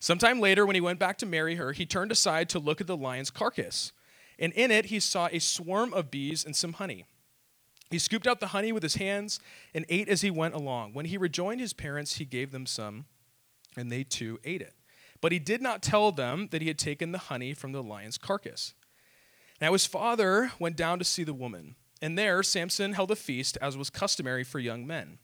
Sometime 0.00 0.40
later, 0.40 0.66
when 0.66 0.74
he 0.74 0.80
went 0.80 0.98
back 0.98 1.16
to 1.18 1.26
marry 1.26 1.54
her, 1.54 1.70
he 1.70 1.86
turned 1.86 2.10
aside 2.10 2.48
to 2.48 2.58
look 2.58 2.80
at 2.80 2.88
the 2.88 2.96
lion's 2.96 3.30
carcass, 3.30 3.92
and 4.36 4.52
in 4.54 4.72
it 4.72 4.86
he 4.86 4.98
saw 4.98 5.28
a 5.30 5.38
swarm 5.38 5.94
of 5.94 6.10
bees 6.10 6.44
and 6.44 6.56
some 6.56 6.72
honey. 6.72 7.04
He 7.88 8.00
scooped 8.00 8.26
out 8.26 8.40
the 8.40 8.48
honey 8.48 8.72
with 8.72 8.82
his 8.82 8.96
hands 8.96 9.38
and 9.72 9.86
ate 9.88 10.08
as 10.08 10.22
he 10.22 10.30
went 10.32 10.54
along. 10.54 10.92
When 10.92 11.06
he 11.06 11.16
rejoined 11.16 11.60
his 11.60 11.72
parents, 11.72 12.16
he 12.16 12.24
gave 12.24 12.50
them 12.50 12.66
some, 12.66 13.04
and 13.76 13.92
they 13.92 14.02
too 14.02 14.40
ate 14.42 14.60
it. 14.60 14.74
But 15.20 15.30
he 15.30 15.38
did 15.38 15.62
not 15.62 15.82
tell 15.82 16.10
them 16.10 16.48
that 16.50 16.62
he 16.62 16.66
had 16.66 16.80
taken 16.80 17.12
the 17.12 17.18
honey 17.18 17.54
from 17.54 17.70
the 17.70 17.80
lion's 17.80 18.18
carcass. 18.18 18.74
Now 19.60 19.72
his 19.72 19.86
father 19.86 20.50
went 20.58 20.74
down 20.74 20.98
to 20.98 21.04
see 21.04 21.22
the 21.22 21.32
woman, 21.32 21.76
and 22.02 22.18
there 22.18 22.42
Samson 22.42 22.94
held 22.94 23.12
a 23.12 23.14
feast, 23.14 23.56
as 23.62 23.76
was 23.76 23.88
customary 23.88 24.42
for 24.42 24.58
young 24.58 24.84
men. 24.84 25.20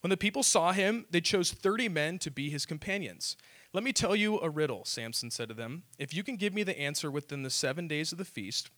When 0.00 0.10
the 0.10 0.16
people 0.16 0.42
saw 0.42 0.72
him, 0.72 1.06
they 1.10 1.20
chose 1.20 1.50
30 1.52 1.88
men 1.88 2.18
to 2.20 2.30
be 2.30 2.50
his 2.50 2.66
companions. 2.66 3.36
Let 3.72 3.84
me 3.84 3.92
tell 3.92 4.16
you 4.16 4.38
a 4.40 4.48
riddle, 4.48 4.84
Samson 4.84 5.30
said 5.30 5.48
to 5.48 5.54
them. 5.54 5.82
If 5.98 6.14
you 6.14 6.22
can 6.22 6.36
give 6.36 6.54
me 6.54 6.62
the 6.62 6.78
answer 6.78 7.10
within 7.10 7.42
the 7.42 7.50
seven 7.50 7.88
days 7.88 8.12
of 8.12 8.18
the 8.18 8.24
feast, 8.24 8.70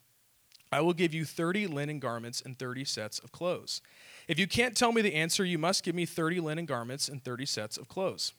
I 0.73 0.81
will 0.81 0.93
give 0.93 1.12
you 1.12 1.25
30 1.25 1.67
linen 1.67 1.99
garments 1.99 2.41
and 2.41 2.59
30 2.59 2.85
sets 2.85 3.19
of 3.19 3.33
clothes. 3.33 3.83
If 4.29 4.39
you 4.39 4.47
can't 4.47 4.77
tell 4.77 4.93
me 4.93 5.03
the 5.03 5.15
answer, 5.15 5.45
you 5.45 5.59
must 5.59 5.85
give 5.85 5.95
me 5.95 6.07
30 6.07 6.41
linen 6.41 6.67
garments 6.67 7.09
and 7.09 7.23
30 7.23 7.47
sets 7.47 7.77
of 7.77 7.89
clothes. 7.89 8.33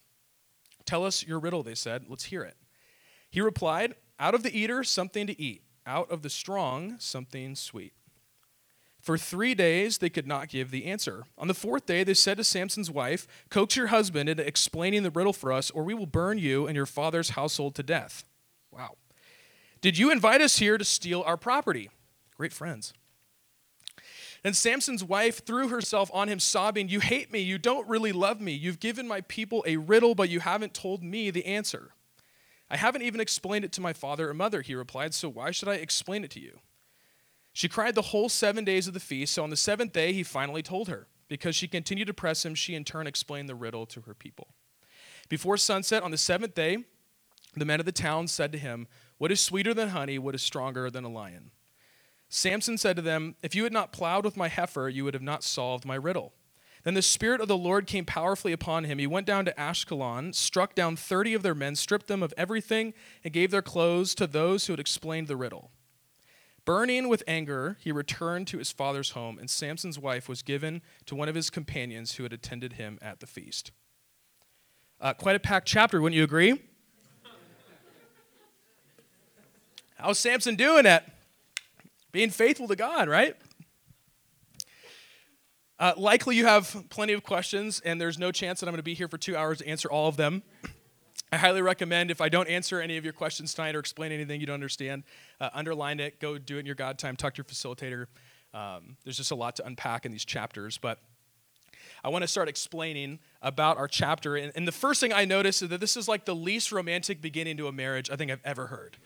Tell 0.85 1.05
us 1.05 1.25
your 1.25 1.39
riddle, 1.39 1.63
they 1.63 1.75
said. 1.75 2.05
Let's 2.07 2.25
hear 2.25 2.43
it. 2.43 2.55
He 3.29 3.41
replied, 3.41 3.95
Out 4.19 4.33
of 4.33 4.43
the 4.43 4.57
eater, 4.57 4.83
something 4.83 5.27
to 5.27 5.39
eat. 5.39 5.63
Out 5.85 6.09
of 6.09 6.21
the 6.21 6.29
strong, 6.29 6.95
something 7.00 7.55
sweet. 7.55 7.93
For 9.01 9.17
three 9.17 9.55
days, 9.55 9.98
they 9.98 10.10
could 10.10 10.27
not 10.27 10.48
give 10.48 10.70
the 10.70 10.86
answer. 10.86 11.24
On 11.36 11.48
the 11.48 11.55
fourth 11.55 11.88
day, 11.88 12.03
they 12.03 12.13
said 12.13 12.38
to 12.38 12.43
Samson's 12.43 12.91
wife, 12.91 13.27
Coax 13.50 13.75
your 13.75 13.88
husband 13.88 14.29
into 14.29 14.46
explaining 14.46 15.01
the 15.01 15.10
riddle 15.10 15.34
for 15.34 15.51
us, 15.51 15.72
or 15.72 15.84
we 15.84 15.96
will 15.96 16.05
burn 16.05 16.38
you 16.38 16.67
and 16.67 16.75
your 16.75 16.86
father's 16.86 17.31
household 17.31 17.74
to 17.75 17.84
death. 17.84 18.24
Wow. 18.70 18.98
Did 19.81 19.98
you 19.98 20.12
invite 20.12 20.41
us 20.41 20.60
here 20.60 20.77
to 20.77 20.86
steal 20.86 21.24
our 21.25 21.36
property? 21.36 21.89
Great 22.38 22.53
friends. 22.53 22.93
And 24.43 24.55
Samson's 24.55 25.03
wife 25.03 25.43
threw 25.46 25.70
herself 25.70 26.12
on 26.13 26.29
him, 26.29 26.39
sobbing, 26.39 26.89
You 26.89 27.00
hate 27.00 27.31
me. 27.31 27.39
You 27.39 27.58
don't 27.58 27.88
really 27.88 28.12
love 28.12 28.39
me. 28.39 28.51
You've 28.51 28.79
given 28.79 29.08
my 29.08 29.22
people 29.22 29.63
a 29.65 29.77
riddle, 29.77 30.13
but 30.13 30.29
you 30.29 30.39
haven't 30.39 30.75
told 30.75 31.03
me 31.03 31.31
the 31.31 31.46
answer. 31.46 31.93
I 32.70 32.77
haven't 32.77 33.01
even 33.01 33.20
explained 33.20 33.65
it 33.65 33.72
to 33.74 33.81
my 33.81 33.93
father 33.93 34.29
or 34.29 34.34
mother, 34.34 34.62
he 34.62 34.75
replied, 34.75 35.13
so 35.13 35.27
why 35.27 35.51
should 35.51 35.67
I 35.67 35.75
explain 35.75 36.24
it 36.24 36.31
to 36.31 36.39
you? 36.39 36.60
She 37.53 37.67
cried 37.67 37.96
the 37.96 38.01
whole 38.01 38.29
seven 38.29 38.63
days 38.63 38.88
of 38.88 38.93
the 38.93 39.00
feast, 39.00 39.34
so 39.34 39.43
on 39.43 39.50
the 39.50 39.58
seventh 39.58 39.91
day 39.93 40.13
he 40.13 40.24
finally 40.24 40.63
told 40.63 40.88
her. 40.88 41.08
Because 41.27 41.55
she 41.55 41.67
continued 41.67 42.08
to 42.08 42.13
press 42.13 42.46
him, 42.46 42.55
she 42.55 42.75
in 42.75 42.84
turn 42.84 43.08
explained 43.08 43.48
the 43.48 43.55
riddle 43.55 43.86
to 43.88 44.01
her 44.01 44.13
people. 44.13 44.50
Before 45.29 45.55
sunset 45.55 46.03
on 46.03 46.12
the 46.12 46.17
seventh 46.17 46.55
day, 46.55 46.79
the 47.55 47.65
men 47.65 47.79
of 47.79 47.86
the 47.86 47.93
town 47.93 48.27
said 48.27 48.51
to 48.51 48.58
him, 48.58 48.88
What 49.17 49.31
is 49.31 49.39
sweeter 49.39 49.74
than 49.74 49.89
honey? 49.89 50.20
What 50.20 50.36
is 50.36 50.41
stronger 50.41 50.89
than 50.89 51.05
a 51.05 51.10
lion? 51.10 51.51
Samson 52.27 52.77
said 52.77 52.96
to 52.96 53.01
them, 53.01 53.36
If 53.41 53.55
you 53.55 53.63
had 53.63 53.74
not 53.74 53.91
plowed 53.91 54.25
with 54.25 54.38
my 54.38 54.48
heifer, 54.48 54.89
you 54.89 55.03
would 55.03 55.13
have 55.13 55.24
not 55.24 55.43
solved 55.43 55.86
my 55.86 55.96
riddle. 55.96 56.34
Then 56.84 56.96
the 56.96 57.01
Spirit 57.01 57.41
of 57.41 57.48
the 57.48 57.58
Lord 57.58 57.88
came 57.88 58.05
powerfully 58.05 58.53
upon 58.53 58.86
him. 58.86 58.98
He 58.98 59.08
went 59.08 59.27
down 59.27 59.46
to 59.46 59.53
Ashkelon, 59.53 60.34
struck 60.34 60.74
down 60.74 60.96
30 60.96 61.34
of 61.34 61.43
their 61.43 61.53
men, 61.53 61.75
stripped 61.75 62.08
them 62.08 62.24
of 62.24 62.34
everything, 62.38 62.93
and 63.24 63.34
gave 63.34 63.51
their 63.51 63.62
clothes 63.62 64.15
to 64.15 64.27
those 64.27 64.65
who 64.65 64.74
had 64.74 64.79
explained 64.79 65.27
the 65.27 65.36
riddle. 65.36 65.72
Burning 66.63 67.09
with 67.09 67.23
anger, 67.27 67.77
he 67.79 67.91
returned 67.91 68.47
to 68.47 68.59
his 68.59 68.71
father's 68.71 69.11
home, 69.11 69.39
and 69.39 69.49
Samson's 69.49 69.97
wife 69.97 70.29
was 70.29 70.41
given 70.43 70.81
to 71.05 71.15
one 71.15 71.27
of 71.27 71.35
his 71.35 71.49
companions 71.49 72.13
who 72.13 72.23
had 72.23 72.33
attended 72.33 72.73
him 72.73 72.99
at 73.01 73.19
the 73.19 73.27
feast. 73.27 73.71
Uh, 74.99 75.13
quite 75.13 75.35
a 75.35 75.39
packed 75.39 75.67
chapter, 75.67 75.99
wouldn't 75.99 76.17
you 76.17 76.23
agree? 76.23 76.61
How's 79.95 80.19
Samson 80.19 80.55
doing 80.55 80.85
it? 80.85 81.03
Being 82.11 82.29
faithful 82.29 82.67
to 82.67 82.75
God, 82.75 83.07
right? 83.07 83.35
Uh, 85.79 85.93
likely 85.97 86.35
you 86.35 86.45
have 86.45 86.85
plenty 86.89 87.13
of 87.13 87.23
questions, 87.23 87.81
and 87.83 87.99
there's 87.99 88.19
no 88.19 88.31
chance 88.31 88.59
that 88.59 88.67
I'm 88.67 88.73
going 88.73 88.77
to 88.77 88.83
be 88.83 88.93
here 88.93 89.07
for 89.07 89.17
two 89.17 89.35
hours 89.35 89.59
to 89.59 89.67
answer 89.67 89.89
all 89.89 90.07
of 90.07 90.17
them. 90.17 90.43
I 91.31 91.38
highly 91.38 91.61
recommend 91.61 92.11
if 92.11 92.19
I 92.19 92.29
don't 92.29 92.47
answer 92.50 92.81
any 92.81 92.97
of 92.97 93.03
your 93.03 93.13
questions 93.13 93.53
tonight 93.53 93.75
or 93.75 93.79
explain 93.79 94.11
anything 94.11 94.41
you 94.41 94.47
don't 94.47 94.55
understand, 94.55 95.03
uh, 95.39 95.50
underline 95.53 96.00
it, 96.00 96.19
go 96.19 96.38
do 96.38 96.57
it 96.57 96.61
in 96.61 96.65
your 96.65 96.75
God 96.75 96.97
time, 96.97 97.15
talk 97.15 97.35
to 97.35 97.39
your 97.39 97.45
facilitator. 97.45 98.07
Um, 98.53 98.97
there's 99.03 99.17
just 99.17 99.31
a 99.31 99.35
lot 99.35 99.55
to 99.55 99.65
unpack 99.65 100.05
in 100.05 100.11
these 100.11 100.25
chapters, 100.25 100.77
but 100.77 101.00
I 102.03 102.09
want 102.09 102.23
to 102.23 102.27
start 102.27 102.50
explaining 102.50 103.19
about 103.41 103.77
our 103.77 103.88
chapter. 103.88 104.35
And, 104.35 104.51
and 104.55 104.67
the 104.67 104.73
first 104.73 105.00
thing 105.00 105.13
I 105.13 105.23
notice 105.23 105.61
is 105.61 105.69
that 105.69 105.79
this 105.79 105.95
is 105.95 106.07
like 106.07 106.25
the 106.25 106.35
least 106.35 106.71
romantic 106.71 107.21
beginning 107.21 107.57
to 107.57 107.67
a 107.67 107.71
marriage 107.71 108.09
I 108.09 108.17
think 108.17 108.29
I've 108.29 108.41
ever 108.43 108.67
heard. 108.67 108.97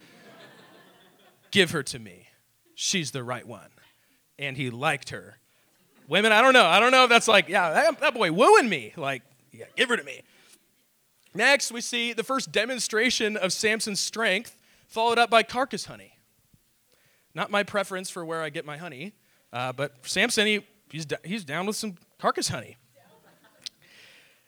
Give 1.51 1.71
her 1.71 1.83
to 1.83 1.99
me 1.99 2.29
she's 2.75 3.11
the 3.11 3.23
right 3.23 3.47
one. 3.47 3.69
And 4.37 4.55
he 4.55 4.69
liked 4.69 5.09
her. 5.09 5.37
Women, 6.07 6.31
I 6.31 6.41
don't 6.41 6.53
know. 6.53 6.65
I 6.65 6.79
don't 6.79 6.91
know 6.91 7.05
if 7.05 7.09
that's 7.09 7.27
like, 7.27 7.49
yeah, 7.49 7.71
that, 7.71 7.99
that 8.01 8.13
boy 8.13 8.31
wooing 8.31 8.69
me. 8.69 8.93
Like, 8.95 9.23
yeah, 9.51 9.65
give 9.75 9.89
her 9.89 9.97
to 9.97 10.03
me. 10.03 10.21
Next, 11.35 11.69
we 11.69 11.81
see 11.81 12.13
the 12.13 12.23
first 12.23 12.53
demonstration 12.53 13.35
of 13.35 13.51
Samson's 13.51 13.99
strength, 13.99 14.55
followed 14.87 15.19
up 15.19 15.29
by 15.29 15.43
carcass 15.43 15.85
honey. 15.85 16.13
Not 17.33 17.51
my 17.51 17.61
preference 17.61 18.09
for 18.09 18.23
where 18.23 18.41
I 18.41 18.49
get 18.49 18.65
my 18.65 18.77
honey, 18.77 19.11
uh, 19.51 19.73
but 19.73 19.95
Samson, 20.03 20.47
he, 20.47 20.65
he's, 20.89 21.05
he's 21.25 21.43
down 21.43 21.65
with 21.65 21.75
some 21.75 21.95
carcass 22.19 22.47
honey. 22.47 22.77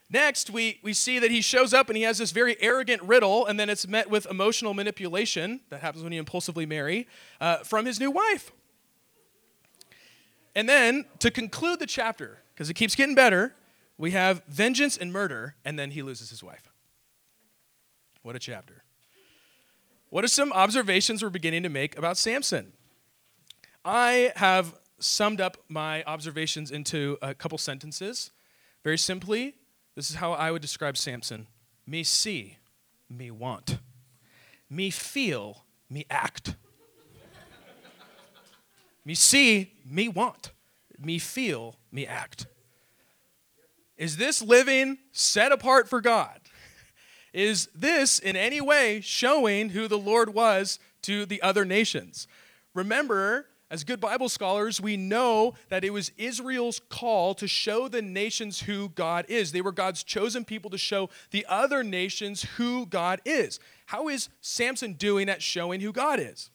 Next, 0.09 0.49
we, 0.49 0.79
we 0.81 0.93
see 0.93 1.19
that 1.19 1.29
he 1.29 1.41
shows 1.41 1.73
up 1.73 1.89
and 1.89 1.97
he 1.97 2.03
has 2.03 2.19
this 2.19 2.31
very 2.31 2.55
arrogant 2.61 3.03
riddle, 3.03 3.45
and 3.45 3.59
then 3.59 3.69
it's 3.69 3.85
met 3.85 4.09
with 4.09 4.25
emotional 4.27 4.73
manipulation 4.73 5.59
that 5.69 5.81
happens 5.81 6.05
when 6.05 6.13
you 6.13 6.19
impulsively 6.19 6.65
marry 6.65 7.09
uh, 7.41 7.57
from 7.57 7.85
his 7.85 7.99
new 7.99 8.11
wife. 8.11 8.53
And 10.55 10.69
then, 10.69 11.03
to 11.19 11.29
conclude 11.29 11.79
the 11.79 11.85
chapter, 11.85 12.37
because 12.53 12.69
it 12.69 12.75
keeps 12.75 12.95
getting 12.95 13.15
better, 13.15 13.53
we 13.97 14.11
have 14.11 14.41
vengeance 14.47 14.95
and 14.95 15.11
murder, 15.11 15.55
and 15.65 15.77
then 15.77 15.91
he 15.91 16.01
loses 16.01 16.29
his 16.29 16.41
wife. 16.41 16.71
What 18.27 18.35
a 18.35 18.39
chapter. 18.39 18.83
What 20.09 20.25
are 20.25 20.27
some 20.27 20.51
observations 20.51 21.23
we're 21.23 21.29
beginning 21.29 21.63
to 21.63 21.69
make 21.69 21.97
about 21.97 22.17
Samson? 22.17 22.73
I 23.85 24.33
have 24.35 24.75
summed 24.99 25.39
up 25.39 25.55
my 25.69 26.03
observations 26.03 26.69
into 26.69 27.17
a 27.21 27.33
couple 27.33 27.57
sentences. 27.57 28.31
Very 28.83 28.97
simply, 28.97 29.55
this 29.95 30.09
is 30.09 30.17
how 30.17 30.33
I 30.33 30.51
would 30.51 30.61
describe 30.61 30.97
Samson 30.97 31.47
me 31.85 32.03
see, 32.03 32.57
me 33.09 33.31
want, 33.31 33.77
me 34.69 34.89
feel, 34.89 35.63
me 35.89 36.05
act. 36.09 36.57
me 39.05 39.13
see, 39.13 39.71
me 39.85 40.09
want, 40.09 40.51
me 40.99 41.17
feel, 41.17 41.77
me 41.93 42.05
act. 42.05 42.45
Is 43.95 44.17
this 44.17 44.41
living 44.41 44.97
set 45.13 45.53
apart 45.53 45.87
for 45.87 46.01
God? 46.01 46.41
Is 47.33 47.67
this 47.75 48.19
in 48.19 48.35
any 48.35 48.61
way 48.61 49.01
showing 49.01 49.69
who 49.69 49.87
the 49.87 49.97
Lord 49.97 50.33
was 50.33 50.79
to 51.03 51.25
the 51.25 51.41
other 51.41 51.65
nations? 51.65 52.27
Remember, 52.73 53.47
as 53.69 53.83
good 53.83 53.99
Bible 53.99 54.29
scholars, 54.29 54.79
we 54.79 54.95
know 54.95 55.55
that 55.69 55.83
it 55.83 55.91
was 55.91 56.11
Israel's 56.17 56.79
call 56.89 57.33
to 57.35 57.47
show 57.47 57.87
the 57.87 58.01
nations 58.01 58.61
who 58.61 58.89
God 58.89 59.25
is. 59.27 59.51
They 59.51 59.61
were 59.61 59.73
God's 59.73 60.03
chosen 60.03 60.45
people 60.45 60.69
to 60.71 60.77
show 60.77 61.09
the 61.31 61.45
other 61.49 61.83
nations 61.83 62.43
who 62.57 62.85
God 62.85 63.19
is. 63.25 63.59
How 63.87 64.07
is 64.07 64.29
Samson 64.39 64.93
doing 64.93 65.27
at 65.27 65.41
showing 65.41 65.81
who 65.81 65.91
God 65.91 66.19
is? 66.19 66.49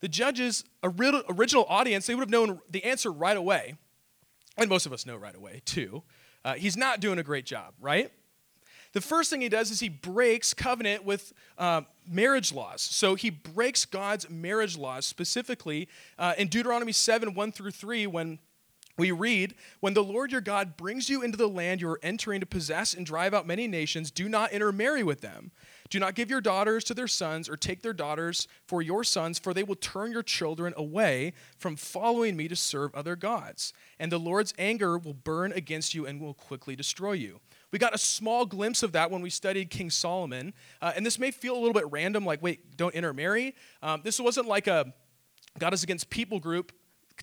The 0.00 0.08
judges' 0.08 0.64
original 0.82 1.64
audience, 1.68 2.06
they 2.06 2.16
would 2.16 2.22
have 2.22 2.30
known 2.30 2.60
the 2.68 2.82
answer 2.82 3.12
right 3.12 3.36
away. 3.36 3.76
And 4.58 4.68
most 4.68 4.84
of 4.84 4.92
us 4.92 5.06
know 5.06 5.16
right 5.16 5.34
away, 5.34 5.62
too. 5.64 6.02
Uh, 6.44 6.54
he's 6.54 6.76
not 6.76 6.98
doing 6.98 7.20
a 7.20 7.22
great 7.22 7.46
job, 7.46 7.74
right? 7.80 8.10
The 8.92 9.00
first 9.00 9.30
thing 9.30 9.40
he 9.40 9.48
does 9.48 9.70
is 9.70 9.80
he 9.80 9.88
breaks 9.88 10.52
covenant 10.52 11.04
with 11.04 11.32
uh, 11.56 11.82
marriage 12.06 12.52
laws. 12.52 12.82
So 12.82 13.14
he 13.14 13.30
breaks 13.30 13.84
God's 13.84 14.28
marriage 14.28 14.76
laws, 14.76 15.06
specifically 15.06 15.88
uh, 16.18 16.34
in 16.36 16.48
Deuteronomy 16.48 16.92
7 16.92 17.34
1 17.34 17.52
through 17.52 17.70
3, 17.70 18.06
when 18.06 18.38
we 18.98 19.10
read, 19.10 19.54
When 19.80 19.94
the 19.94 20.04
Lord 20.04 20.32
your 20.32 20.42
God 20.42 20.76
brings 20.76 21.08
you 21.08 21.22
into 21.22 21.38
the 21.38 21.48
land 21.48 21.80
you 21.80 21.88
are 21.88 22.00
entering 22.02 22.40
to 22.40 22.46
possess 22.46 22.92
and 22.92 23.06
drive 23.06 23.32
out 23.32 23.46
many 23.46 23.66
nations, 23.66 24.10
do 24.10 24.28
not 24.28 24.52
intermarry 24.52 25.02
with 25.02 25.22
them. 25.22 25.50
Do 25.88 25.98
not 25.98 26.14
give 26.14 26.30
your 26.30 26.40
daughters 26.40 26.84
to 26.84 26.94
their 26.94 27.08
sons 27.08 27.48
or 27.48 27.56
take 27.56 27.82
their 27.82 27.92
daughters 27.92 28.48
for 28.66 28.80
your 28.80 29.04
sons, 29.04 29.38
for 29.38 29.52
they 29.52 29.62
will 29.62 29.76
turn 29.76 30.12
your 30.12 30.22
children 30.22 30.72
away 30.76 31.32
from 31.58 31.76
following 31.76 32.36
me 32.36 32.48
to 32.48 32.56
serve 32.56 32.94
other 32.94 33.16
gods. 33.16 33.72
And 33.98 34.12
the 34.12 34.18
Lord's 34.18 34.54
anger 34.58 34.98
will 34.98 35.14
burn 35.14 35.52
against 35.52 35.94
you 35.94 36.06
and 36.06 36.20
will 36.20 36.34
quickly 36.34 36.76
destroy 36.76 37.12
you. 37.12 37.40
We 37.72 37.78
got 37.78 37.94
a 37.94 37.98
small 37.98 38.44
glimpse 38.46 38.82
of 38.82 38.92
that 38.92 39.10
when 39.10 39.22
we 39.22 39.30
studied 39.30 39.70
King 39.70 39.90
Solomon. 39.90 40.52
Uh, 40.80 40.92
and 40.94 41.04
this 41.04 41.18
may 41.18 41.30
feel 41.30 41.54
a 41.54 41.58
little 41.58 41.72
bit 41.72 41.90
random, 41.90 42.24
like, 42.24 42.42
wait, 42.42 42.76
don't 42.76 42.94
intermarry. 42.94 43.54
Um, 43.82 44.02
this 44.04 44.20
wasn't 44.20 44.46
like 44.46 44.66
a 44.66 44.92
God 45.58 45.74
is 45.74 45.82
against 45.82 46.08
people 46.10 46.38
group 46.38 46.72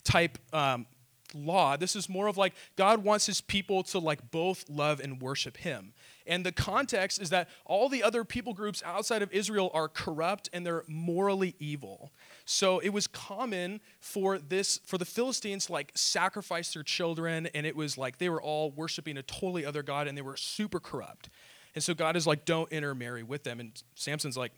type 0.04 0.38
um, 0.54 0.86
law. 1.34 1.78
This 1.78 1.96
is 1.96 2.10
more 2.10 2.28
of 2.28 2.38
like 2.38 2.54
God 2.76 3.04
wants 3.04 3.26
his 3.26 3.42
people 3.42 3.84
to 3.84 4.00
like 4.00 4.32
both 4.32 4.70
love 4.70 5.00
and 5.00 5.22
worship 5.22 5.58
him. 5.58 5.94
And 6.28 6.46
the 6.46 6.52
context 6.52 7.22
is 7.22 7.30
that 7.30 7.50
all 7.66 7.90
the 7.90 8.04
other 8.04 8.24
people 8.24 8.54
groups 8.54 8.84
outside 8.86 9.22
of 9.22 9.32
Israel 9.32 9.72
are 9.74 9.88
corrupt 9.88 10.50
and 10.54 10.66
they're 10.66 10.84
morally 10.88 11.56
evil. 11.60 12.12
So 12.46 12.80
it 12.80 12.90
was 12.90 13.08
common 13.08 13.82
for 14.00 14.38
this 14.38 14.80
for 14.86 14.98
the 14.98 15.06
Philistines 15.06 15.68
to 15.68 15.74
like 15.74 15.92
sacrifice 15.96 16.74
their 16.74 16.84
children 16.84 17.48
and 17.48 17.66
it 17.66 17.76
was 17.76 17.98
like 17.98 18.18
they 18.18 18.30
were 18.30 18.42
all 18.42 18.72
worshiping 18.72 19.18
a 19.18 19.24
totally 19.24 19.66
other 19.66 19.84
god 19.84 20.08
and 20.08 20.18
they 20.18 20.22
were 20.22 20.38
super 20.38 20.80
corrupt. 20.80 21.30
And 21.76 21.84
so 21.84 21.94
God 21.94 22.16
is 22.16 22.28
like 22.28 22.46
don't 22.46 22.72
intermarry 22.72 23.24
with 23.24 23.44
them 23.44 23.60
and 23.60 23.72
Samson's 23.96 24.38
like 24.38 24.52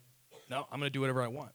no, 0.50 0.68
I'm 0.70 0.80
going 0.80 0.88
to 0.88 0.94
do 0.94 1.00
whatever 1.00 1.22
I 1.22 1.30
want. 1.30 1.52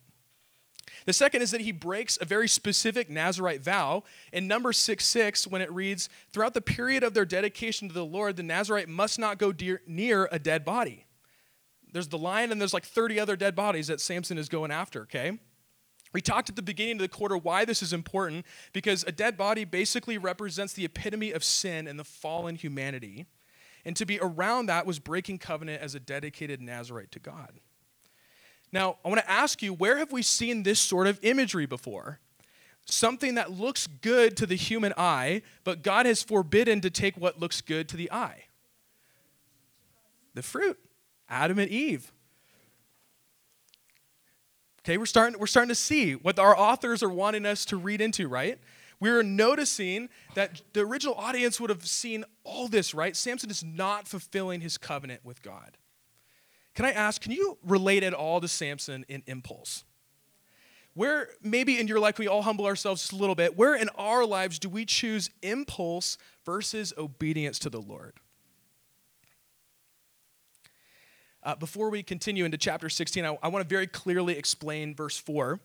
The 1.05 1.13
second 1.13 1.43
is 1.43 1.51
that 1.51 1.61
he 1.61 1.73
breaks 1.73 2.19
a 2.21 2.25
very 2.25 2.49
specific 2.49 3.11
Nazarite 3.11 3.63
vow 3.63 4.05
in 4.33 4.47
number 4.47 4.73
6 4.73 5.05
6 5.05 5.47
when 5.47 5.63
it 5.63 5.73
reads, 5.73 6.09
Throughout 6.33 6.55
the 6.55 6.61
period 6.61 7.03
of 7.03 7.15
their 7.15 7.25
dedication 7.25 7.89
to 7.89 7.95
the 7.95 8.05
Lord, 8.05 8.37
the 8.37 8.43
Nazarite 8.43 8.89
must 8.89 9.19
not 9.19 9.39
go 9.39 9.53
dear, 9.53 9.83
near 9.87 10.29
a 10.31 10.39
dead 10.39 10.65
body. 10.65 11.07
There's 11.93 12.09
the 12.09 12.19
lion, 12.19 12.53
and 12.53 12.61
there's 12.61 12.75
like 12.75 12.85
30 12.85 13.19
other 13.21 13.37
dead 13.37 13.55
bodies 13.55 13.87
that 13.87 14.01
Samson 14.01 14.39
is 14.39 14.49
going 14.49 14.71
after, 14.71 15.03
okay? 15.03 15.39
We 16.13 16.21
talked 16.21 16.49
at 16.49 16.57
the 16.57 16.63
beginning 16.63 16.97
of 16.97 17.01
the 17.01 17.09
quarter 17.09 17.37
why 17.37 17.65
this 17.65 17.83
is 17.83 17.93
important 17.93 18.47
because 18.73 19.05
a 19.05 19.13
dead 19.13 19.37
body 19.37 19.65
basically 19.65 20.19
represents 20.19 20.73
the 20.73 20.85
epitome 20.85 21.33
of 21.33 21.45
sin 21.45 21.87
and 21.87 21.99
the 21.99 22.05
fallen 22.05 22.55
humanity. 22.55 23.27
And 23.85 23.95
to 23.97 24.07
be 24.07 24.19
around 24.21 24.67
that 24.67 24.87
was 24.87 24.99
breaking 24.99 25.39
covenant 25.39 25.83
as 25.83 25.95
a 25.95 26.01
dedicated 26.01 26.61
Nazarite 26.63 27.13
to 27.13 27.19
God. 27.19 27.61
Now, 28.77 28.99
I 29.03 29.09
want 29.09 29.23
to 29.23 29.31
ask 29.31 29.63
you, 29.63 29.73
where 29.73 29.97
have 29.97 30.13
we 30.13 30.21
seen 30.21 30.63
this 30.63 30.79
sort 30.79 31.07
of 31.07 31.19
imagery 31.23 31.65
before? 31.65 32.21
Something 32.85 33.37
that 33.37 33.51
looks 33.51 33.87
good 33.87 34.37
to 34.37 34.45
the 34.45 34.55
human 34.55 34.93
eye, 34.99 35.41
but 35.65 35.83
God 35.83 36.05
has 36.05 36.23
forbidden 36.23 36.83
to 36.83 36.91
take 36.91 37.17
what 37.17 37.41
looks 37.41 37.63
good 37.63 37.89
to 37.89 37.97
the 37.97 38.13
eye. 38.13 38.45
The 40.35 40.43
fruit, 40.43 40.79
Adam 41.27 41.59
and 41.59 41.71
Eve. 41.71 42.13
Okay, 44.81 44.99
we're 44.99 45.07
starting, 45.07 45.41
we're 45.41 45.47
starting 45.47 45.71
to 45.71 45.75
see 45.75 46.13
what 46.13 46.39
our 46.39 46.55
authors 46.55 47.03
are 47.03 47.09
wanting 47.09 47.47
us 47.47 47.65
to 47.65 47.79
read 47.79 48.03
into, 48.03 48.29
right? 48.29 48.59
We're 49.01 49.23
noticing 49.23 50.11
that 50.35 50.61
the 50.75 50.81
original 50.81 51.15
audience 51.15 51.59
would 51.63 51.71
have 51.71 51.87
seen 51.87 52.27
all 52.45 52.69
this, 52.69 52.93
right? 52.93 53.17
Samson 53.17 53.49
is 53.49 53.65
not 53.65 54.07
fulfilling 54.07 54.61
his 54.61 54.77
covenant 54.77 55.23
with 55.25 55.41
God. 55.41 55.79
Can 56.77 56.85
I 56.85 56.93
ask, 56.93 57.23
can 57.23 57.33
you 57.33 57.57
relate 57.65 58.03
at 58.03 58.13
all 58.13 58.39
to 58.41 58.47
Samson 58.47 59.07
in 59.09 59.23
impulse? 59.27 59.83
Where 60.93 61.31
maybe 61.43 61.81
in 61.81 61.89
your 61.89 61.99
life 61.99 62.19
we 62.19 62.29
all 62.29 62.43
humble 62.43 62.67
ourselves 62.67 63.01
just 63.01 63.13
a 63.13 63.17
little 63.17 63.35
bit, 63.35 63.57
where 63.57 63.75
in 63.75 63.89
our 63.97 64.27
lives 64.27 64.59
do 64.59 64.69
we 64.69 64.85
choose 64.85 65.31
impulse 65.43 66.19
versus 66.45 66.93
obedience 66.99 67.59
to 67.61 67.71
the 67.71 67.81
Lord? 67.81 68.13
Uh, 71.43 71.55
before 71.55 71.89
we 71.89 72.03
continue 72.03 72.45
into 72.45 72.59
chapter 72.59 72.91
16, 72.91 73.25
I, 73.25 73.39
I 73.43 73.49
want 73.49 73.67
to 73.67 73.69
very 73.69 73.87
clearly 73.87 74.37
explain 74.37 74.95
verse 74.95 75.17
4. 75.17 75.59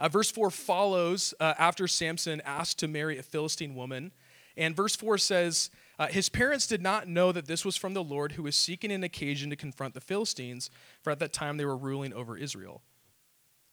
Uh, 0.00 0.08
verse 0.08 0.32
4 0.32 0.50
follows 0.50 1.32
uh, 1.38 1.54
after 1.58 1.86
Samson 1.86 2.42
asked 2.44 2.80
to 2.80 2.88
marry 2.88 3.18
a 3.18 3.22
Philistine 3.22 3.76
woman. 3.76 4.10
And 4.56 4.74
verse 4.74 4.96
4 4.96 5.18
says, 5.18 5.70
uh, 5.98 6.06
his 6.06 6.28
parents 6.28 6.66
did 6.66 6.82
not 6.82 7.08
know 7.08 7.32
that 7.32 7.46
this 7.46 7.64
was 7.64 7.76
from 7.76 7.94
the 7.94 8.04
Lord 8.04 8.32
who 8.32 8.44
was 8.44 8.56
seeking 8.56 8.92
an 8.92 9.02
occasion 9.02 9.50
to 9.50 9.56
confront 9.56 9.94
the 9.94 10.00
Philistines, 10.00 10.70
for 11.02 11.10
at 11.10 11.18
that 11.18 11.32
time 11.32 11.56
they 11.56 11.64
were 11.64 11.76
ruling 11.76 12.12
over 12.12 12.36
Israel. 12.36 12.82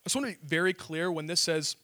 I 0.06 0.10
just 0.10 0.16
want 0.16 0.28
to 0.28 0.40
be 0.40 0.48
very 0.48 0.74
clear 0.74 1.12
when 1.12 1.28
this 1.28 1.42
says 1.42 1.76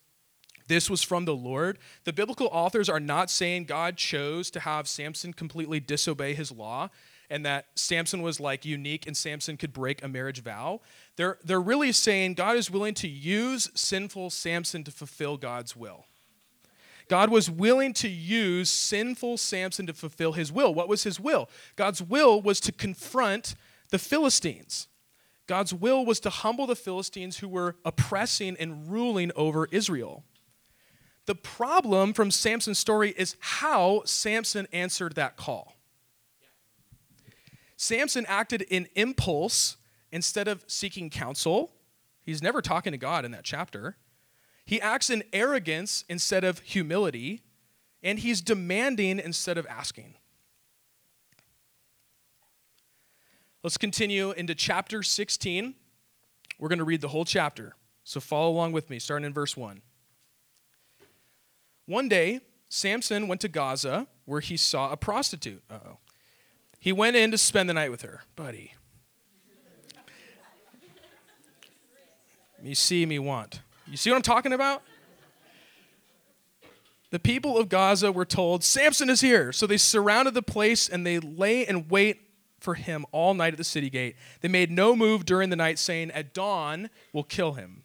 this 0.68 0.90
was 0.90 1.04
from 1.04 1.26
the 1.26 1.36
Lord. 1.36 1.80
The 2.04 2.14
biblical 2.14 2.48
authors 2.52 2.90
are 2.90 3.00
not 3.00 3.30
saying 3.30 3.66
God 3.66 3.98
chose 3.98 4.50
to 4.52 4.60
have 4.60 4.88
Samson 4.88 5.34
completely 5.34 5.80
disobey 5.80 6.34
his 6.34 6.52
law 6.52 6.90
and 7.32 7.46
that 7.46 7.68
Samson 7.76 8.22
was 8.22 8.42
like 8.42 8.66
unique 8.66 9.08
and 9.08 9.16
Samson 9.16 9.56
could 9.56 9.72
break 9.72 10.04
a 10.04 10.08
marriage 10.10 10.44
vow. 10.44 10.82
They're, 11.16 11.40
they're 11.44 11.62
really 11.62 11.94
saying 11.94 12.34
God 12.34 12.58
is 12.58 12.70
willing 12.70 12.94
to 12.96 13.08
use 13.08 13.72
sinful 13.74 14.32
Samson 14.32 14.84
to 14.84 14.92
fulfill 14.92 15.38
God's 15.38 15.76
will. 15.76 16.06
God 17.12 17.30
was 17.30 17.52
willing 17.52 17.92
to 17.96 18.08
use 18.08 18.70
sinful 18.70 19.36
Samson 19.36 19.86
to 19.88 19.94
fulfill 19.94 20.32
his 20.32 20.50
will. 20.50 20.74
What 20.74 20.88
was 20.88 21.04
his 21.04 21.20
will? 21.20 21.50
God's 21.76 22.02
will 22.02 22.42
was 22.42 22.62
to 22.62 22.72
confront 22.72 23.54
the 23.90 24.00
Philistines. 24.00 24.88
God's 25.46 25.74
will 25.74 26.06
was 26.06 26.22
to 26.22 26.30
humble 26.30 26.68
the 26.68 26.76
Philistines 26.78 27.40
who 27.40 27.50
were 27.50 27.76
oppressing 27.84 28.56
and 28.58 28.90
ruling 28.90 29.30
over 29.36 29.68
Israel. 29.74 30.24
The 31.26 31.36
problem 31.36 32.14
from 32.14 32.32
Samson's 32.32 32.80
story 32.80 33.14
is 33.18 33.36
how 33.42 34.04
Samson 34.06 34.70
answered 34.72 35.16
that 35.16 35.36
call. 35.36 35.76
Samson 37.76 38.26
acted 38.30 38.62
in 38.62 38.88
impulse 38.96 39.76
instead 40.14 40.48
of 40.48 40.64
seeking 40.66 41.10
counsel. 41.10 41.74
He's 42.24 42.42
never 42.42 42.62
talking 42.62 42.94
to 42.94 42.98
God 42.98 43.26
in 43.26 43.32
that 43.32 43.44
chapter. 43.44 43.98
He 44.72 44.80
acts 44.80 45.10
in 45.10 45.26
arrogance 45.34 46.06
instead 46.08 46.46
of 46.46 46.60
humility, 46.60 47.42
and 48.02 48.18
he's 48.18 48.40
demanding 48.40 49.20
instead 49.20 49.58
of 49.58 49.68
asking. 49.68 50.16
Let's 53.64 53.76
continue 53.76 54.32
into 54.32 54.56
chapter 54.56 55.04
16. 55.04 55.76
We're 56.58 56.70
going 56.70 56.80
to 56.80 56.86
read 56.86 57.02
the 57.02 57.10
whole 57.10 57.26
chapter. 57.26 57.76
So 58.06 58.22
follow 58.22 58.50
along 58.50 58.72
with 58.72 58.90
me, 58.90 58.98
starting 58.98 59.26
in 59.26 59.34
verse 59.34 59.58
1. 59.58 59.82
One 61.86 62.08
day, 62.08 62.40
Samson 62.70 63.28
went 63.28 63.42
to 63.42 63.50
Gaza 63.50 64.08
where 64.24 64.40
he 64.40 64.56
saw 64.56 64.90
a 64.94 64.96
prostitute. 64.96 65.64
oh. 65.70 65.98
He 66.80 66.94
went 66.94 67.18
in 67.18 67.30
to 67.32 67.38
spend 67.38 67.68
the 67.68 67.74
night 67.74 67.92
with 67.92 68.04
her. 68.04 68.22
Buddy. 68.38 68.74
me 72.64 72.74
see, 72.74 73.06
me 73.06 73.20
want. 73.20 73.60
You 73.92 73.98
see 73.98 74.10
what 74.10 74.16
I'm 74.16 74.22
talking 74.22 74.54
about? 74.54 74.82
The 77.10 77.20
people 77.20 77.58
of 77.58 77.68
Gaza 77.68 78.10
were 78.10 78.26
told, 78.26 78.64
Samson 78.64 79.10
is 79.10 79.20
here. 79.20 79.52
So 79.52 79.68
they 79.68 79.76
surrounded 79.76 80.34
the 80.34 80.42
place 80.42 80.88
and 80.88 81.06
they 81.06 81.20
lay 81.20 81.66
and 81.66 81.92
wait 81.92 82.22
for 82.58 82.76
him 82.76 83.06
all 83.12 83.34
night 83.34 83.54
at 83.54 83.58
the 83.58 83.66
city 83.66 83.90
gate. 83.90 84.16
They 84.40 84.48
made 84.48 84.72
no 84.72 84.96
move 84.96 85.26
during 85.26 85.50
the 85.50 85.58
night, 85.58 85.78
saying, 85.78 86.12
At 86.12 86.34
dawn, 86.34 86.90
we'll 87.12 87.24
kill 87.24 87.54
him. 87.54 87.84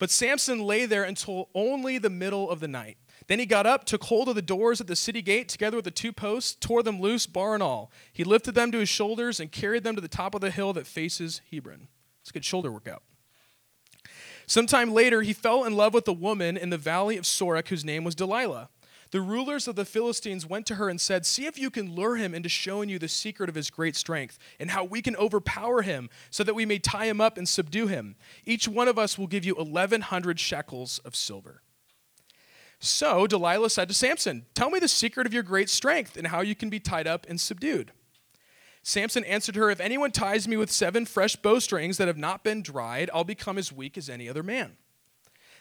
But 0.00 0.10
Samson 0.10 0.64
lay 0.64 0.84
there 0.84 1.04
until 1.04 1.48
only 1.54 1.98
the 1.98 2.10
middle 2.10 2.50
of 2.50 2.58
the 2.58 2.66
night. 2.66 2.96
Then 3.28 3.38
he 3.38 3.46
got 3.46 3.66
up, 3.66 3.84
took 3.84 4.02
hold 4.04 4.28
of 4.28 4.34
the 4.34 4.42
doors 4.42 4.80
at 4.80 4.88
the 4.88 4.96
city 4.96 5.22
gate, 5.22 5.48
together 5.48 5.76
with 5.76 5.84
the 5.84 5.90
two 5.92 6.12
posts, 6.12 6.56
tore 6.58 6.82
them 6.82 7.00
loose, 7.00 7.26
bar 7.26 7.54
and 7.54 7.62
all. 7.62 7.92
He 8.12 8.24
lifted 8.24 8.56
them 8.56 8.72
to 8.72 8.78
his 8.78 8.88
shoulders 8.88 9.38
and 9.38 9.52
carried 9.52 9.84
them 9.84 9.94
to 9.94 10.00
the 10.00 10.08
top 10.08 10.34
of 10.34 10.40
the 10.40 10.50
hill 10.50 10.72
that 10.72 10.88
faces 10.88 11.40
Hebron. 11.52 11.86
It's 12.20 12.30
a 12.30 12.32
good 12.32 12.44
shoulder 12.44 12.72
workout. 12.72 13.02
Sometime 14.46 14.92
later, 14.92 15.22
he 15.22 15.32
fell 15.32 15.64
in 15.64 15.76
love 15.76 15.94
with 15.94 16.08
a 16.08 16.12
woman 16.12 16.56
in 16.56 16.70
the 16.70 16.78
valley 16.78 17.16
of 17.16 17.24
Sorek 17.24 17.68
whose 17.68 17.84
name 17.84 18.04
was 18.04 18.14
Delilah. 18.14 18.68
The 19.10 19.20
rulers 19.20 19.68
of 19.68 19.76
the 19.76 19.84
Philistines 19.84 20.44
went 20.44 20.66
to 20.66 20.74
her 20.74 20.88
and 20.88 21.00
said, 21.00 21.24
See 21.24 21.46
if 21.46 21.56
you 21.56 21.70
can 21.70 21.94
lure 21.94 22.16
him 22.16 22.34
into 22.34 22.48
showing 22.48 22.88
you 22.88 22.98
the 22.98 23.06
secret 23.06 23.48
of 23.48 23.54
his 23.54 23.70
great 23.70 23.94
strength 23.94 24.38
and 24.58 24.72
how 24.72 24.82
we 24.82 25.00
can 25.02 25.14
overpower 25.14 25.82
him 25.82 26.10
so 26.30 26.42
that 26.42 26.54
we 26.54 26.66
may 26.66 26.80
tie 26.80 27.06
him 27.06 27.20
up 27.20 27.38
and 27.38 27.48
subdue 27.48 27.86
him. 27.86 28.16
Each 28.44 28.66
one 28.66 28.88
of 28.88 28.98
us 28.98 29.16
will 29.16 29.28
give 29.28 29.44
you 29.44 29.54
1,100 29.54 30.40
shekels 30.40 30.98
of 31.04 31.14
silver. 31.14 31.62
So 32.80 33.26
Delilah 33.28 33.70
said 33.70 33.86
to 33.88 33.94
Samson, 33.94 34.46
Tell 34.54 34.68
me 34.68 34.80
the 34.80 34.88
secret 34.88 35.28
of 35.28 35.32
your 35.32 35.44
great 35.44 35.70
strength 35.70 36.16
and 36.16 36.26
how 36.26 36.40
you 36.40 36.56
can 36.56 36.68
be 36.68 36.80
tied 36.80 37.06
up 37.06 37.24
and 37.28 37.40
subdued. 37.40 37.92
Samson 38.86 39.24
answered 39.24 39.56
her, 39.56 39.70
If 39.70 39.80
anyone 39.80 40.12
ties 40.12 40.46
me 40.46 40.58
with 40.58 40.70
seven 40.70 41.06
fresh 41.06 41.36
bowstrings 41.36 41.96
that 41.96 42.06
have 42.06 42.18
not 42.18 42.44
been 42.44 42.62
dried, 42.62 43.08
I'll 43.14 43.24
become 43.24 43.56
as 43.56 43.72
weak 43.72 43.96
as 43.96 44.10
any 44.10 44.28
other 44.28 44.42
man. 44.42 44.76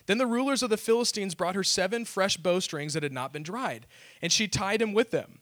Then 0.08 0.18
the 0.18 0.28
rulers 0.28 0.62
of 0.62 0.70
the 0.70 0.76
Philistines 0.76 1.34
brought 1.34 1.56
her 1.56 1.64
seven 1.64 2.04
fresh 2.04 2.36
bowstrings 2.36 2.94
that 2.94 3.02
had 3.04 3.14
not 3.14 3.32
been 3.32 3.42
dried, 3.42 3.88
and 4.22 4.30
she 4.30 4.50
tied 4.50 4.82
him 4.82 4.92
with 4.94 5.12
them. 5.12 5.40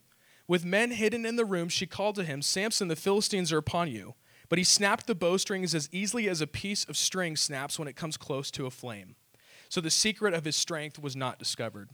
With 0.47 0.63
men 0.63 0.91
hidden 0.91 1.25
in 1.25 1.37
the 1.37 1.45
room, 1.45 1.69
she 1.69 1.87
called 1.87 2.15
to 2.15 2.23
him, 2.23 2.43
Samson, 2.43 2.87
the 2.87 2.95
Philistines 2.95 3.51
are 3.51 3.57
upon 3.57 3.89
you. 3.89 4.13
But 4.47 4.59
he 4.59 4.63
snapped 4.63 5.07
the 5.07 5.15
bowstrings 5.15 5.73
as 5.73 5.89
easily 5.91 6.29
as 6.29 6.41
a 6.41 6.47
piece 6.47 6.83
of 6.83 6.97
string 6.97 7.35
snaps 7.35 7.79
when 7.79 7.87
it 7.87 7.95
comes 7.95 8.15
close 8.15 8.51
to 8.51 8.67
a 8.67 8.69
flame. 8.69 9.15
So 9.69 9.81
the 9.81 9.89
secret 9.89 10.35
of 10.35 10.45
his 10.45 10.55
strength 10.55 10.99
was 10.99 11.15
not 11.15 11.39
discovered. 11.39 11.89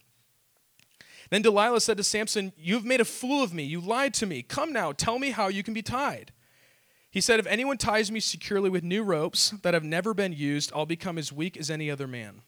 Then 1.30 1.42
Delilah 1.42 1.82
said 1.82 1.98
to 1.98 2.04
Samson, 2.04 2.54
You've 2.58 2.86
made 2.86 3.02
a 3.02 3.06
fool 3.06 3.44
of 3.44 3.54
me. 3.54 3.64
You 3.64 3.82
lied 3.82 4.14
to 4.16 4.26
me. 4.26 4.42
Come 4.42 4.72
now, 4.72 4.92
tell 4.92 5.20
me 5.20 5.32
how 5.32 5.48
you 5.48 5.64
can 5.64 5.74
be 5.74 5.82
tied. 5.82 6.32
He 7.10 7.22
said, 7.22 7.40
If 7.40 7.48
anyone 7.48 7.78
ties 7.78 8.12
me 8.12 8.20
securely 8.20 8.70
with 8.70 8.84
new 8.84 9.04
ropes 9.04 9.52
that 9.64 9.74
have 9.74 9.84
never 9.84 10.14
been 10.14 10.34
used, 10.34 10.72
I'll 10.76 10.86
become 10.86 11.18
as 11.18 11.34
weak 11.34 11.58
as 11.58 11.70
any 11.70 11.90
other 11.90 12.08
man. 12.08 12.42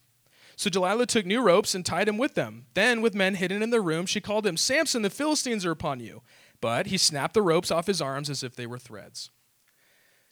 So 0.56 0.70
Delilah 0.70 1.06
took 1.06 1.26
new 1.26 1.42
ropes 1.42 1.74
and 1.74 1.86
tied 1.86 2.10
him 2.10 2.18
with 2.18 2.36
them. 2.36 2.66
Then, 2.74 3.02
with 3.02 3.16
men 3.16 3.36
hidden 3.36 3.64
in 3.64 3.70
the 3.70 3.80
room, 3.80 4.06
she 4.06 4.20
called 4.20 4.46
him, 4.46 4.58
Samson, 4.58 5.04
the 5.04 5.10
Philistines 5.10 5.66
are 5.66 5.72
upon 5.72 6.02
you. 6.02 6.22
But 6.62 6.88
he 6.88 6.98
snapped 6.98 7.34
the 7.34 7.42
ropes 7.42 7.72
off 7.72 7.88
his 7.88 8.02
arms 8.02 8.30
as 8.30 8.44
if 8.44 8.56
they 8.56 8.68
were 8.68 8.78
threads. 8.78 9.30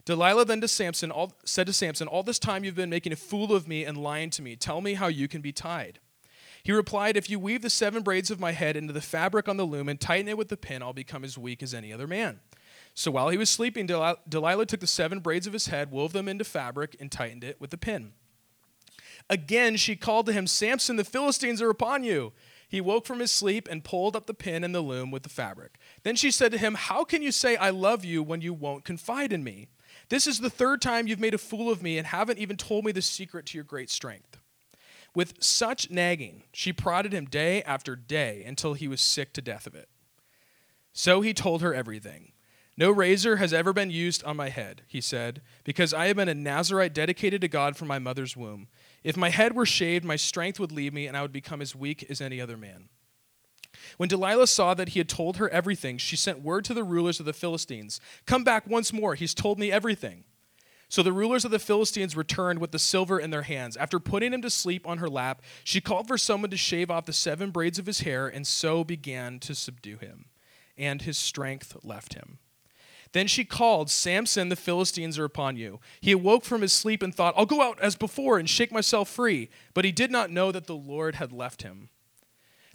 Delilah 0.03 0.45
then 0.45 0.61
to 0.61 0.67
Samson 0.67 1.11
all, 1.11 1.33
said 1.45 1.67
to 1.67 1.73
Samson, 1.73 2.07
All 2.07 2.23
this 2.23 2.39
time 2.39 2.63
you've 2.63 2.75
been 2.75 2.89
making 2.89 3.13
a 3.13 3.17
fool 3.17 3.53
of 3.53 3.67
me 3.67 3.85
and 3.85 3.97
lying 3.97 4.29
to 4.31 4.41
me. 4.41 4.55
Tell 4.55 4.81
me 4.81 4.95
how 4.95 5.07
you 5.07 5.27
can 5.27 5.41
be 5.41 5.51
tied. 5.51 5.99
He 6.67 6.73
replied, 6.73 7.15
If 7.15 7.29
you 7.29 7.39
weave 7.39 7.61
the 7.61 7.69
seven 7.69 8.03
braids 8.03 8.29
of 8.29 8.41
my 8.41 8.51
head 8.51 8.75
into 8.75 8.91
the 8.91 8.99
fabric 8.99 9.47
on 9.47 9.55
the 9.55 9.63
loom 9.63 9.87
and 9.87 9.97
tighten 9.97 10.27
it 10.27 10.37
with 10.37 10.49
the 10.49 10.57
pin, 10.57 10.83
I'll 10.83 10.91
become 10.91 11.23
as 11.23 11.37
weak 11.37 11.63
as 11.63 11.73
any 11.73 11.93
other 11.93 12.07
man. 12.07 12.41
So 12.93 13.09
while 13.09 13.29
he 13.29 13.37
was 13.37 13.49
sleeping, 13.49 13.87
Delilah 13.87 14.65
took 14.65 14.81
the 14.81 14.85
seven 14.85 15.21
braids 15.21 15.47
of 15.47 15.53
his 15.53 15.67
head, 15.67 15.91
wove 15.91 16.11
them 16.11 16.27
into 16.27 16.43
fabric, 16.43 16.97
and 16.99 17.09
tightened 17.09 17.45
it 17.45 17.61
with 17.61 17.69
the 17.69 17.77
pin. 17.77 18.11
Again, 19.29 19.77
she 19.77 19.95
called 19.95 20.25
to 20.25 20.33
him, 20.33 20.45
Samson, 20.45 20.97
the 20.97 21.05
Philistines 21.05 21.61
are 21.61 21.69
upon 21.69 22.03
you. 22.03 22.33
He 22.67 22.81
woke 22.81 23.05
from 23.05 23.21
his 23.21 23.31
sleep 23.31 23.69
and 23.71 23.81
pulled 23.81 24.13
up 24.13 24.25
the 24.25 24.33
pin 24.33 24.65
and 24.65 24.75
the 24.75 24.81
loom 24.81 25.09
with 25.09 25.23
the 25.23 25.29
fabric. 25.29 25.77
Then 26.03 26.17
she 26.17 26.31
said 26.31 26.51
to 26.51 26.57
him, 26.57 26.73
How 26.73 27.05
can 27.05 27.21
you 27.21 27.31
say, 27.31 27.55
I 27.55 27.69
love 27.69 28.03
you, 28.03 28.21
when 28.21 28.41
you 28.41 28.53
won't 28.53 28.83
confide 28.83 29.31
in 29.31 29.41
me? 29.41 29.69
This 30.09 30.27
is 30.27 30.41
the 30.41 30.49
third 30.49 30.81
time 30.81 31.07
you've 31.07 31.17
made 31.17 31.33
a 31.33 31.37
fool 31.37 31.71
of 31.71 31.81
me 31.81 31.97
and 31.97 32.07
haven't 32.07 32.39
even 32.39 32.57
told 32.57 32.83
me 32.83 32.91
the 32.91 33.01
secret 33.01 33.45
to 33.45 33.57
your 33.57 33.63
great 33.63 33.89
strength. 33.89 34.37
With 35.15 35.43
such 35.43 35.89
nagging, 35.89 36.43
she 36.51 36.73
prodded 36.73 37.13
him 37.13 37.25
day 37.25 37.63
after 37.63 37.95
day 37.95 38.43
until 38.45 38.73
he 38.73 38.87
was 38.87 39.01
sick 39.01 39.33
to 39.33 39.41
death 39.41 39.65
of 39.67 39.75
it. 39.75 39.89
So 40.93 41.21
he 41.21 41.33
told 41.33 41.61
her 41.61 41.73
everything. 41.73 42.33
No 42.79 42.91
razor 42.91 43.37
has 43.37 43.53
ever 43.53 43.73
been 43.73 43.89
used 43.89 44.23
on 44.23 44.37
my 44.37 44.49
head, 44.49 44.83
he 44.87 45.01
said, 45.01 45.41
because 45.63 45.95
I 45.95 46.07
have 46.07 46.15
been 46.15 46.29
a 46.29 46.35
Nazarite 46.35 46.93
dedicated 46.93 47.41
to 47.41 47.47
God 47.47 47.75
from 47.75 47.87
my 47.87 47.97
mother's 47.97 48.37
womb. 48.37 48.67
If 49.03 49.17
my 49.17 49.29
head 49.29 49.53
were 49.53 49.65
shaved, 49.65 50.05
my 50.05 50.15
strength 50.15 50.59
would 50.59 50.71
leave 50.71 50.93
me, 50.93 51.07
and 51.07 51.17
I 51.17 51.23
would 51.23 51.33
become 51.33 51.61
as 51.61 51.75
weak 51.75 52.05
as 52.07 52.21
any 52.21 52.39
other 52.39 52.55
man. 52.55 52.89
When 53.97 54.09
Delilah 54.09 54.47
saw 54.47 54.75
that 54.75 54.89
he 54.89 54.99
had 54.99 55.09
told 55.09 55.37
her 55.37 55.49
everything, 55.49 55.97
she 55.97 56.15
sent 56.15 56.41
word 56.41 56.65
to 56.65 56.73
the 56.75 56.83
rulers 56.83 57.19
of 57.19 57.25
the 57.25 57.33
Philistines 57.33 57.99
Come 58.25 58.43
back 58.43 58.67
once 58.67 58.93
more, 58.93 59.15
he's 59.15 59.33
told 59.33 59.57
me 59.57 59.71
everything. 59.71 60.23
So 60.89 61.03
the 61.03 61.11
rulers 61.11 61.43
of 61.43 61.51
the 61.51 61.59
Philistines 61.59 62.15
returned 62.15 62.59
with 62.59 62.71
the 62.71 62.79
silver 62.79 63.19
in 63.19 63.29
their 63.29 63.41
hands. 63.41 63.75
After 63.75 63.99
putting 63.99 64.33
him 64.33 64.41
to 64.41 64.49
sleep 64.49 64.87
on 64.87 64.99
her 64.99 65.09
lap, 65.09 65.41
she 65.63 65.81
called 65.81 66.07
for 66.07 66.17
someone 66.17 66.49
to 66.51 66.57
shave 66.57 66.89
off 66.89 67.05
the 67.05 67.13
seven 67.13 67.51
braids 67.51 67.77
of 67.77 67.85
his 67.85 68.01
hair, 68.01 68.27
and 68.27 68.47
so 68.47 68.83
began 68.83 69.39
to 69.39 69.53
subdue 69.53 69.97
him. 69.97 70.25
And 70.77 71.01
his 71.01 71.17
strength 71.17 71.75
left 71.83 72.13
him. 72.13 72.39
Then 73.11 73.27
she 73.27 73.45
called, 73.45 73.89
Samson, 73.89 74.49
the 74.49 74.55
Philistines 74.55 75.17
are 75.17 75.25
upon 75.25 75.57
you. 75.57 75.79
He 75.99 76.11
awoke 76.11 76.45
from 76.45 76.61
his 76.61 76.73
sleep 76.73 77.01
and 77.01 77.13
thought, 77.13 77.33
I'll 77.37 77.45
go 77.45 77.61
out 77.61 77.79
as 77.81 77.95
before 77.95 78.37
and 78.37 78.49
shake 78.49 78.71
myself 78.71 79.09
free. 79.09 79.49
But 79.73 79.85
he 79.85 79.91
did 79.91 80.11
not 80.11 80.29
know 80.29 80.51
that 80.51 80.67
the 80.67 80.75
Lord 80.75 81.15
had 81.15 81.31
left 81.31 81.63
him. 81.63 81.89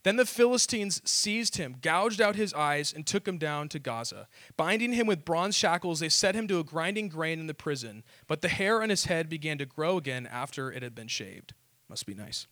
Then 0.02 0.16
the 0.16 0.26
Philistines 0.26 1.00
seized 1.04 1.56
him, 1.56 1.76
gouged 1.80 2.20
out 2.20 2.34
his 2.34 2.52
eyes, 2.54 2.92
and 2.92 3.06
took 3.06 3.26
him 3.26 3.38
down 3.38 3.68
to 3.68 3.78
Gaza. 3.78 4.26
Binding 4.56 4.92
him 4.92 5.06
with 5.06 5.24
bronze 5.24 5.56
shackles, 5.56 6.00
they 6.00 6.08
set 6.08 6.34
him 6.34 6.48
to 6.48 6.58
a 6.58 6.64
grinding 6.64 7.08
grain 7.08 7.38
in 7.38 7.46
the 7.46 7.54
prison. 7.54 8.02
But 8.26 8.40
the 8.40 8.48
hair 8.48 8.82
on 8.82 8.90
his 8.90 9.04
head 9.04 9.28
began 9.28 9.58
to 9.58 9.66
grow 9.66 9.96
again 9.96 10.26
after 10.26 10.72
it 10.72 10.82
had 10.82 10.94
been 10.94 11.08
shaved. 11.08 11.54
Must 11.88 12.04
be 12.04 12.14
nice. 12.14 12.48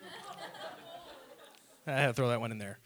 I 1.86 1.92
had 1.92 2.06
to 2.06 2.12
throw 2.14 2.28
that 2.28 2.40
one 2.40 2.52
in 2.52 2.58
there. 2.58 2.78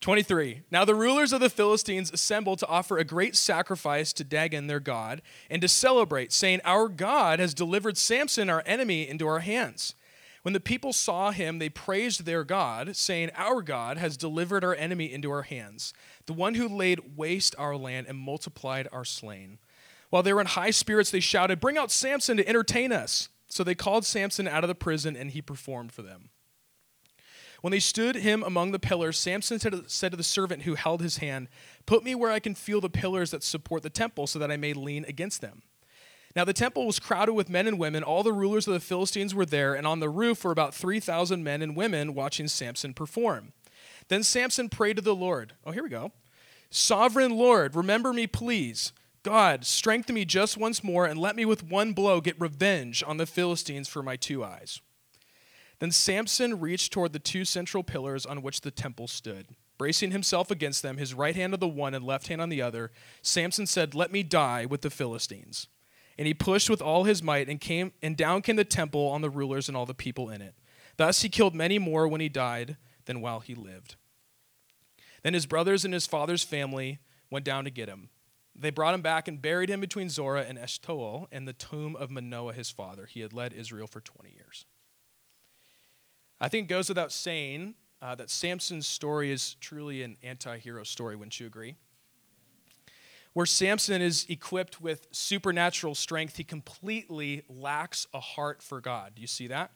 23. 0.00 0.62
Now 0.70 0.84
the 0.84 0.94
rulers 0.94 1.32
of 1.32 1.40
the 1.40 1.50
Philistines 1.50 2.12
assembled 2.12 2.60
to 2.60 2.68
offer 2.68 2.98
a 2.98 3.04
great 3.04 3.34
sacrifice 3.34 4.12
to 4.12 4.22
Dagon, 4.22 4.68
their 4.68 4.78
god, 4.78 5.22
and 5.50 5.60
to 5.60 5.68
celebrate, 5.68 6.32
saying, 6.32 6.60
Our 6.64 6.88
God 6.88 7.40
has 7.40 7.52
delivered 7.52 7.98
Samson, 7.98 8.48
our 8.48 8.62
enemy, 8.64 9.08
into 9.08 9.26
our 9.26 9.40
hands. 9.40 9.96
When 10.48 10.54
the 10.54 10.60
people 10.60 10.94
saw 10.94 11.30
him, 11.30 11.58
they 11.58 11.68
praised 11.68 12.24
their 12.24 12.42
God, 12.42 12.96
saying, 12.96 13.32
Our 13.36 13.60
God 13.60 13.98
has 13.98 14.16
delivered 14.16 14.64
our 14.64 14.74
enemy 14.74 15.12
into 15.12 15.30
our 15.30 15.42
hands, 15.42 15.92
the 16.24 16.32
one 16.32 16.54
who 16.54 16.66
laid 16.66 17.18
waste 17.18 17.54
our 17.58 17.76
land 17.76 18.06
and 18.08 18.16
multiplied 18.16 18.88
our 18.90 19.04
slain. 19.04 19.58
While 20.08 20.22
they 20.22 20.32
were 20.32 20.40
in 20.40 20.46
high 20.46 20.70
spirits, 20.70 21.10
they 21.10 21.20
shouted, 21.20 21.60
Bring 21.60 21.76
out 21.76 21.90
Samson 21.90 22.38
to 22.38 22.48
entertain 22.48 22.92
us. 22.92 23.28
So 23.48 23.62
they 23.62 23.74
called 23.74 24.06
Samson 24.06 24.48
out 24.48 24.64
of 24.64 24.68
the 24.68 24.74
prison, 24.74 25.16
and 25.16 25.32
he 25.32 25.42
performed 25.42 25.92
for 25.92 26.00
them. 26.00 26.30
When 27.60 27.70
they 27.70 27.78
stood 27.78 28.16
him 28.16 28.42
among 28.42 28.72
the 28.72 28.78
pillars, 28.78 29.18
Samson 29.18 29.58
said 29.58 30.10
to 30.12 30.16
the 30.16 30.24
servant 30.24 30.62
who 30.62 30.76
held 30.76 31.02
his 31.02 31.18
hand, 31.18 31.48
Put 31.84 32.04
me 32.04 32.14
where 32.14 32.32
I 32.32 32.40
can 32.40 32.54
feel 32.54 32.80
the 32.80 32.88
pillars 32.88 33.32
that 33.32 33.42
support 33.42 33.82
the 33.82 33.90
temple, 33.90 34.26
so 34.26 34.38
that 34.38 34.50
I 34.50 34.56
may 34.56 34.72
lean 34.72 35.04
against 35.04 35.42
them. 35.42 35.60
Now 36.36 36.44
the 36.44 36.52
temple 36.52 36.86
was 36.86 36.98
crowded 36.98 37.32
with 37.32 37.48
men 37.48 37.66
and 37.66 37.78
women. 37.78 38.02
All 38.02 38.22
the 38.22 38.32
rulers 38.32 38.66
of 38.66 38.74
the 38.74 38.80
Philistines 38.80 39.34
were 39.34 39.46
there, 39.46 39.74
and 39.74 39.86
on 39.86 40.00
the 40.00 40.10
roof 40.10 40.44
were 40.44 40.52
about 40.52 40.74
3,000 40.74 41.42
men 41.42 41.62
and 41.62 41.74
women 41.74 42.14
watching 42.14 42.48
Samson 42.48 42.94
perform. 42.94 43.52
Then 44.08 44.22
Samson 44.22 44.68
prayed 44.68 44.96
to 44.96 45.02
the 45.02 45.14
Lord. 45.14 45.54
Oh, 45.64 45.72
here 45.72 45.82
we 45.82 45.88
go. 45.88 46.12
Sovereign 46.70 47.36
Lord, 47.36 47.74
remember 47.74 48.12
me, 48.12 48.26
please. 48.26 48.92
God, 49.22 49.64
strengthen 49.64 50.14
me 50.14 50.24
just 50.24 50.56
once 50.56 50.84
more, 50.84 51.06
and 51.06 51.18
let 51.18 51.36
me 51.36 51.44
with 51.44 51.64
one 51.64 51.92
blow 51.92 52.20
get 52.20 52.40
revenge 52.40 53.02
on 53.06 53.16
the 53.16 53.26
Philistines 53.26 53.88
for 53.88 54.02
my 54.02 54.16
two 54.16 54.44
eyes. 54.44 54.80
Then 55.80 55.90
Samson 55.90 56.60
reached 56.60 56.92
toward 56.92 57.12
the 57.12 57.18
two 57.18 57.44
central 57.44 57.82
pillars 57.82 58.26
on 58.26 58.42
which 58.42 58.62
the 58.62 58.70
temple 58.70 59.06
stood. 59.06 59.48
Bracing 59.76 60.10
himself 60.10 60.50
against 60.50 60.82
them, 60.82 60.96
his 60.96 61.14
right 61.14 61.36
hand 61.36 61.54
on 61.54 61.60
the 61.60 61.68
one 61.68 61.94
and 61.94 62.04
left 62.04 62.26
hand 62.28 62.40
on 62.40 62.48
the 62.48 62.62
other, 62.62 62.90
Samson 63.22 63.66
said, 63.66 63.94
Let 63.94 64.10
me 64.10 64.22
die 64.24 64.66
with 64.66 64.80
the 64.80 64.90
Philistines. 64.90 65.68
And 66.18 66.26
he 66.26 66.34
pushed 66.34 66.68
with 66.68 66.82
all 66.82 67.04
his 67.04 67.22
might, 67.22 67.48
and 67.48 67.60
came 67.60 67.92
and 68.02 68.16
down 68.16 68.42
came 68.42 68.56
the 68.56 68.64
temple 68.64 69.06
on 69.08 69.22
the 69.22 69.30
rulers 69.30 69.68
and 69.68 69.76
all 69.76 69.86
the 69.86 69.94
people 69.94 70.30
in 70.30 70.42
it. 70.42 70.54
Thus 70.96 71.22
he 71.22 71.28
killed 71.28 71.54
many 71.54 71.78
more 71.78 72.08
when 72.08 72.20
he 72.20 72.28
died 72.28 72.76
than 73.04 73.20
while 73.20 73.40
he 73.40 73.54
lived. 73.54 73.94
Then 75.22 75.34
his 75.34 75.46
brothers 75.46 75.84
and 75.84 75.94
his 75.94 76.06
father's 76.06 76.42
family 76.42 76.98
went 77.30 77.44
down 77.44 77.64
to 77.64 77.70
get 77.70 77.88
him. 77.88 78.10
They 78.54 78.70
brought 78.70 78.94
him 78.94 79.02
back 79.02 79.28
and 79.28 79.40
buried 79.40 79.68
him 79.68 79.80
between 79.80 80.10
Zorah 80.10 80.44
and 80.48 80.58
Eshtaol 80.58 81.28
in 81.30 81.44
the 81.44 81.52
tomb 81.52 81.94
of 81.94 82.10
Manoah 82.10 82.52
his 82.52 82.70
father. 82.70 83.06
He 83.06 83.20
had 83.20 83.32
led 83.32 83.52
Israel 83.52 83.86
for 83.86 84.00
20 84.00 84.34
years. 84.34 84.66
I 86.40 86.48
think 86.48 86.66
it 86.66 86.68
goes 86.68 86.88
without 86.88 87.12
saying 87.12 87.74
uh, 88.02 88.16
that 88.16 88.30
Samson's 88.30 88.86
story 88.86 89.30
is 89.30 89.54
truly 89.60 90.02
an 90.02 90.16
anti 90.22 90.58
hero 90.58 90.82
story, 90.82 91.14
wouldn't 91.14 91.38
you 91.38 91.46
agree? 91.46 91.76
Where 93.38 93.46
Samson 93.46 94.02
is 94.02 94.26
equipped 94.28 94.80
with 94.80 95.06
supernatural 95.12 95.94
strength, 95.94 96.38
he 96.38 96.42
completely 96.42 97.44
lacks 97.48 98.04
a 98.12 98.18
heart 98.18 98.64
for 98.64 98.80
God. 98.80 99.12
Do 99.14 99.20
you 99.20 99.28
see 99.28 99.46
that? 99.46 99.70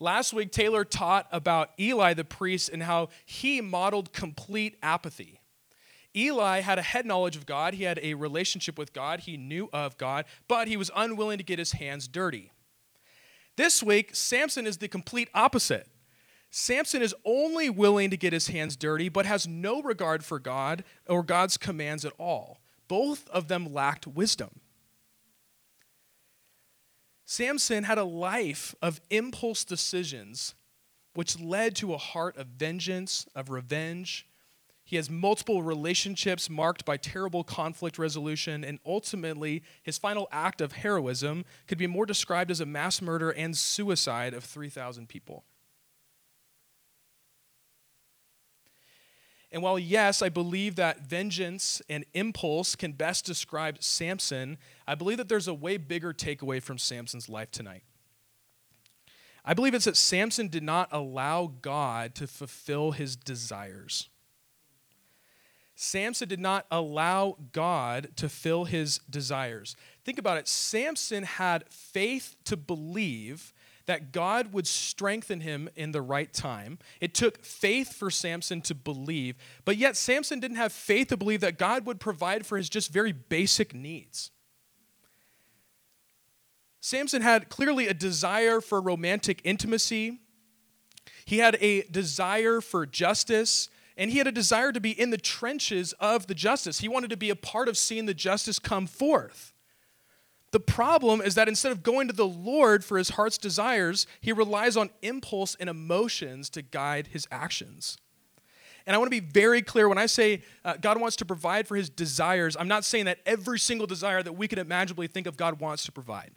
Last 0.00 0.32
week, 0.32 0.52
Taylor 0.52 0.82
taught 0.82 1.28
about 1.30 1.72
Eli 1.78 2.14
the 2.14 2.24
priest 2.24 2.70
and 2.70 2.82
how 2.82 3.10
he 3.26 3.60
modeled 3.60 4.14
complete 4.14 4.78
apathy. 4.82 5.42
Eli 6.16 6.60
had 6.60 6.78
a 6.78 6.82
head 6.82 7.04
knowledge 7.04 7.36
of 7.36 7.44
God, 7.44 7.74
he 7.74 7.84
had 7.84 8.00
a 8.02 8.14
relationship 8.14 8.78
with 8.78 8.94
God, 8.94 9.20
he 9.20 9.36
knew 9.36 9.68
of 9.70 9.98
God, 9.98 10.24
but 10.48 10.66
he 10.66 10.78
was 10.78 10.90
unwilling 10.96 11.36
to 11.36 11.44
get 11.44 11.58
his 11.58 11.72
hands 11.72 12.08
dirty. 12.08 12.52
This 13.56 13.82
week, 13.82 14.16
Samson 14.16 14.66
is 14.66 14.78
the 14.78 14.88
complete 14.88 15.28
opposite. 15.34 15.88
Samson 16.50 17.02
is 17.02 17.14
only 17.24 17.68
willing 17.68 18.10
to 18.10 18.16
get 18.16 18.32
his 18.32 18.48
hands 18.48 18.76
dirty, 18.76 19.08
but 19.08 19.26
has 19.26 19.46
no 19.46 19.82
regard 19.82 20.24
for 20.24 20.38
God 20.38 20.84
or 21.08 21.22
God's 21.22 21.56
commands 21.56 22.04
at 22.04 22.12
all. 22.18 22.60
Both 22.88 23.28
of 23.30 23.48
them 23.48 23.72
lacked 23.72 24.06
wisdom. 24.06 24.60
Samson 27.24 27.84
had 27.84 27.98
a 27.98 28.04
life 28.04 28.74
of 28.80 29.00
impulse 29.10 29.64
decisions, 29.64 30.54
which 31.14 31.40
led 31.40 31.74
to 31.76 31.92
a 31.92 31.98
heart 31.98 32.36
of 32.36 32.46
vengeance, 32.46 33.26
of 33.34 33.50
revenge, 33.50 34.26
he 34.86 34.94
has 34.94 35.10
multiple 35.10 35.64
relationships 35.64 36.48
marked 36.48 36.84
by 36.84 36.96
terrible 36.96 37.42
conflict 37.42 37.98
resolution, 37.98 38.62
and 38.62 38.78
ultimately, 38.86 39.64
his 39.82 39.98
final 39.98 40.28
act 40.30 40.60
of 40.60 40.70
heroism 40.70 41.44
could 41.66 41.76
be 41.76 41.88
more 41.88 42.06
described 42.06 42.52
as 42.52 42.60
a 42.60 42.66
mass 42.66 43.02
murder 43.02 43.30
and 43.30 43.56
suicide 43.56 44.32
of 44.32 44.44
3,000 44.44 45.08
people. 45.08 45.44
And 49.56 49.62
while, 49.62 49.78
yes, 49.78 50.20
I 50.20 50.28
believe 50.28 50.76
that 50.76 51.08
vengeance 51.08 51.80
and 51.88 52.04
impulse 52.12 52.76
can 52.76 52.92
best 52.92 53.24
describe 53.24 53.82
Samson, 53.82 54.58
I 54.86 54.94
believe 54.94 55.16
that 55.16 55.30
there's 55.30 55.48
a 55.48 55.54
way 55.54 55.78
bigger 55.78 56.12
takeaway 56.12 56.62
from 56.62 56.76
Samson's 56.76 57.26
life 57.26 57.50
tonight. 57.52 57.82
I 59.46 59.54
believe 59.54 59.72
it's 59.72 59.86
that 59.86 59.96
Samson 59.96 60.48
did 60.48 60.62
not 60.62 60.90
allow 60.92 61.54
God 61.62 62.14
to 62.16 62.26
fulfill 62.26 62.90
his 62.90 63.16
desires. 63.16 64.10
Samson 65.74 66.28
did 66.28 66.38
not 66.38 66.66
allow 66.70 67.38
God 67.52 68.08
to 68.16 68.28
fill 68.28 68.66
his 68.66 68.98
desires. 69.08 69.74
Think 70.04 70.18
about 70.18 70.36
it. 70.36 70.48
Samson 70.48 71.22
had 71.22 71.64
faith 71.70 72.36
to 72.44 72.58
believe 72.58 73.54
that 73.86 74.12
God 74.12 74.52
would 74.52 74.66
strengthen 74.66 75.40
him 75.40 75.68
in 75.76 75.92
the 75.92 76.02
right 76.02 76.32
time. 76.32 76.78
It 77.00 77.14
took 77.14 77.44
faith 77.44 77.94
for 77.94 78.10
Samson 78.10 78.60
to 78.62 78.74
believe, 78.74 79.36
but 79.64 79.76
yet 79.76 79.96
Samson 79.96 80.40
didn't 80.40 80.56
have 80.56 80.72
faith 80.72 81.08
to 81.08 81.16
believe 81.16 81.40
that 81.40 81.58
God 81.58 81.86
would 81.86 82.00
provide 82.00 82.44
for 82.44 82.58
his 82.58 82.68
just 82.68 82.92
very 82.92 83.12
basic 83.12 83.74
needs. 83.74 84.30
Samson 86.80 87.22
had 87.22 87.48
clearly 87.48 87.88
a 87.88 87.94
desire 87.94 88.60
for 88.60 88.80
romantic 88.80 89.40
intimacy. 89.42 90.20
He 91.24 91.38
had 91.38 91.56
a 91.60 91.82
desire 91.82 92.60
for 92.60 92.86
justice, 92.86 93.68
and 93.96 94.10
he 94.10 94.18
had 94.18 94.28
a 94.28 94.32
desire 94.32 94.70
to 94.70 94.80
be 94.80 94.92
in 94.92 95.10
the 95.10 95.16
trenches 95.16 95.94
of 95.94 96.28
the 96.28 96.34
justice. 96.34 96.78
He 96.78 96.88
wanted 96.88 97.10
to 97.10 97.16
be 97.16 97.30
a 97.30 97.36
part 97.36 97.68
of 97.68 97.76
seeing 97.76 98.06
the 98.06 98.14
justice 98.14 98.60
come 98.60 98.86
forth. 98.86 99.52
The 100.52 100.60
problem 100.60 101.20
is 101.20 101.34
that 101.34 101.48
instead 101.48 101.72
of 101.72 101.82
going 101.82 102.06
to 102.06 102.14
the 102.14 102.26
Lord 102.26 102.84
for 102.84 102.98
his 102.98 103.10
heart's 103.10 103.38
desires, 103.38 104.06
he 104.20 104.32
relies 104.32 104.76
on 104.76 104.90
impulse 105.02 105.56
and 105.56 105.68
emotions 105.68 106.48
to 106.50 106.62
guide 106.62 107.08
his 107.08 107.26
actions. 107.30 107.98
And 108.86 108.94
I 108.94 108.98
want 108.98 109.10
to 109.10 109.20
be 109.20 109.26
very 109.26 109.62
clear 109.62 109.88
when 109.88 109.98
I 109.98 110.06
say 110.06 110.42
uh, 110.64 110.76
God 110.80 111.00
wants 111.00 111.16
to 111.16 111.24
provide 111.24 111.66
for 111.66 111.74
his 111.74 111.90
desires, 111.90 112.56
I'm 112.58 112.68
not 112.68 112.84
saying 112.84 113.06
that 113.06 113.18
every 113.26 113.58
single 113.58 113.86
desire 113.86 114.22
that 114.22 114.34
we 114.34 114.46
can 114.46 114.60
imaginably 114.60 115.08
think 115.08 115.26
of 115.26 115.36
God 115.36 115.60
wants 115.60 115.84
to 115.86 115.92
provide. 115.92 116.30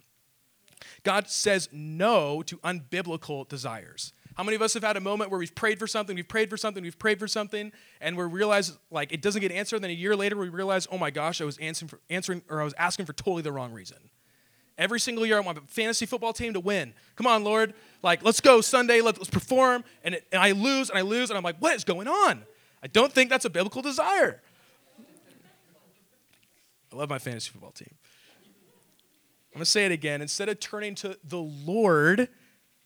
God 1.04 1.30
says 1.30 1.70
no 1.72 2.42
to 2.44 2.58
unbiblical 2.58 3.48
desires. 3.48 4.14
How 4.40 4.44
many 4.44 4.56
of 4.56 4.62
us 4.62 4.74
have 4.74 4.84
had 4.84 4.96
a 4.96 5.02
moment 5.02 5.32
where 5.32 5.38
we've 5.38 5.54
prayed 5.54 5.80
for 5.80 5.86
something, 5.86 6.16
we've 6.16 6.26
prayed 6.26 6.50
for 6.50 6.56
something, 6.56 6.82
we've 6.82 6.98
prayed 6.98 7.20
for 7.20 7.28
something, 7.28 7.74
and 8.00 8.16
we 8.16 8.24
realize 8.24 8.72
like 8.90 9.12
it 9.12 9.22
doesn't 9.22 9.42
get 9.42 9.52
answered, 9.52 9.76
and 9.76 9.84
then 9.84 9.92
a 9.92 9.94
year 9.94 10.16
later 10.16 10.38
we 10.38 10.48
realize, 10.48 10.88
oh 10.90 10.98
my 10.98 11.12
gosh, 11.12 11.42
I 11.42 11.44
was 11.44 11.58
answering, 11.58 11.90
for, 11.90 12.00
answering 12.10 12.42
or 12.50 12.62
I 12.62 12.64
was 12.64 12.74
asking 12.78 13.06
for 13.06 13.12
totally 13.12 13.42
the 13.42 13.52
wrong 13.52 13.74
reason. 13.74 13.98
Every 14.78 15.02
single 15.02 15.26
year 15.26 15.36
I 15.36 15.42
want 15.42 15.58
my 15.58 15.64
fantasy 15.68 16.06
football 16.06 16.32
team 16.32 16.54
to 16.54 16.62
win. 16.62 16.94
Come 17.18 17.28
on, 17.28 17.44
Lord. 17.44 17.74
Like, 18.02 18.24
let's 18.24 18.40
go 18.40 18.62
Sunday, 18.62 19.02
let, 19.02 19.20
us 19.20 19.30
perform. 19.30 19.84
And, 20.06 20.16
it, 20.16 20.26
and 20.32 20.42
I 20.42 20.54
lose 20.54 20.90
and 20.90 20.98
I 20.98 21.02
lose, 21.02 21.30
and 21.30 21.36
I'm 21.36 21.44
like, 21.44 21.58
what 21.60 21.76
is 21.76 21.84
going 21.84 22.08
on? 22.08 22.46
I 22.82 22.88
don't 22.88 23.12
think 23.12 23.30
that's 23.30 23.44
a 23.44 23.50
biblical 23.50 23.82
desire. 23.82 24.42
I 26.94 26.96
love 26.96 27.10
my 27.10 27.20
fantasy 27.20 27.52
football 27.52 27.72
team. 27.72 27.94
I'm 29.52 29.56
going 29.56 29.66
to 29.66 29.70
say 29.70 29.86
it 29.86 29.92
again. 29.92 30.22
Instead 30.22 30.48
of 30.48 30.62
turning 30.62 30.96
to 30.96 31.18
the 31.26 31.40
Lord 31.40 32.30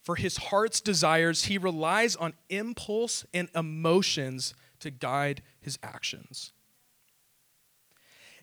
for 0.04 0.16
his 0.16 0.38
heart's 0.38 0.82
desires, 0.82 1.46
he 1.46 1.58
relies 1.58 2.16
on 2.16 2.34
impulse 2.50 3.26
and 3.34 3.50
emotions 3.56 4.54
to 4.82 4.92
guide 4.92 5.42
his 5.62 5.80
actions. 5.82 6.52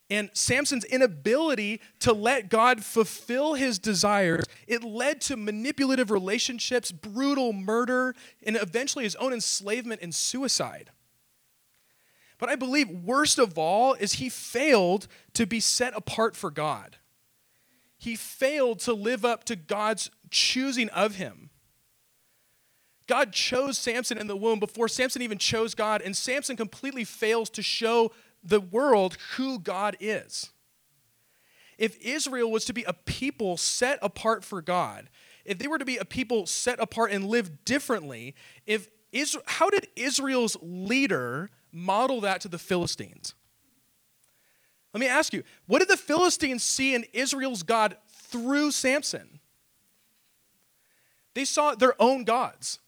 And 0.09 0.31
Samson's 0.33 0.85
inability 0.87 1.81
to 2.01 2.13
let 2.13 2.49
God 2.49 2.85
fulfill 2.85 3.55
his 3.55 3.79
desires, 3.79 4.45
it 4.67 4.83
led 4.83 5.21
to 5.23 5.37
manipulative 5.37 6.11
relationships, 6.11 6.91
brutal 6.91 7.53
murder, 7.53 8.17
and 8.43 8.57
eventually 8.57 9.05
his 9.05 9.15
own 9.17 9.33
enslavement 9.33 10.01
and 10.03 10.13
suicide. 10.13 10.91
But 12.39 12.49
I 12.49 12.57
believe 12.57 12.89
worst 12.89 13.39
of 13.39 13.59
all 13.59 13.93
is 13.93 14.15
he 14.15 14.31
failed 14.31 15.07
to 15.35 15.47
be 15.47 15.61
set 15.61 15.95
apart 15.95 16.35
for 16.35 16.51
God. 16.51 16.97
He 18.01 18.17
failed 18.17 18.79
to 18.81 18.95
live 18.95 19.27
up 19.27 19.45
to 19.45 19.55
God's 19.55 20.11
choosing 20.31 20.89
of 20.89 21.17
him. 21.17 21.51
God 23.07 23.35
chose 23.35 23.77
Samson 23.77 24.17
in 24.17 24.27
the 24.27 24.39
womb 24.39 24.59
before 24.59 24.89
Samson 24.89 25.21
even 25.21 25.37
chose 25.37 25.75
God, 25.75 26.01
and 26.01 26.17
Samson 26.17 26.57
completely 26.57 27.05
fails 27.05 27.51
to 27.51 27.63
show 27.63 28.11
the 28.43 28.59
world 28.59 29.19
who 29.37 29.59
God 29.59 29.99
is. 30.01 30.49
If 31.77 32.01
Israel 32.01 32.51
was 32.51 32.65
to 32.65 32.73
be 32.73 32.85
a 32.85 32.95
people 32.95 33.59
set 33.59 33.99
apart 34.01 34.45
for 34.45 34.63
God, 34.63 35.11
if 35.45 35.59
they 35.59 35.69
were 35.69 35.79
to 35.79 35.85
be 35.85 35.99
a 35.99 36.07
people 36.07 36.47
set 36.47 36.81
apart 36.81 37.13
and 37.13 37.27
live 37.27 37.67
differently, 37.67 38.35
if 38.65 38.89
Israel, 39.13 39.45
how 39.47 39.69
did 39.69 39.89
Israel's 39.95 40.57
leader 40.63 41.51
model 41.71 42.23
that 42.23 42.41
to 42.41 42.49
the 42.49 42.59
Philistines? 42.59 43.35
Let 44.93 45.01
me 45.01 45.07
ask 45.07 45.33
you, 45.33 45.45
what 45.67 45.79
did 45.79 45.89
the 45.89 45.97
Philistines 45.97 46.63
see 46.63 46.95
in 46.95 47.05
Israel's 47.13 47.63
God 47.63 47.97
through 48.09 48.73
Samson? 48.73 49.41
They 51.35 51.45
saw 51.45 51.75
their 51.75 52.01
own 52.01 52.25
gods 52.25 52.81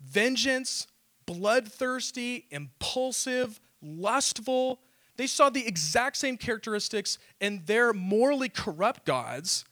vengeance, 0.00 0.86
bloodthirsty, 1.26 2.46
impulsive, 2.50 3.60
lustful. 3.80 4.80
They 5.16 5.26
saw 5.26 5.48
the 5.48 5.66
exact 5.66 6.16
same 6.16 6.36
characteristics 6.36 7.18
in 7.40 7.62
their 7.64 7.92
morally 7.92 8.48
corrupt 8.48 9.06
gods. 9.06 9.64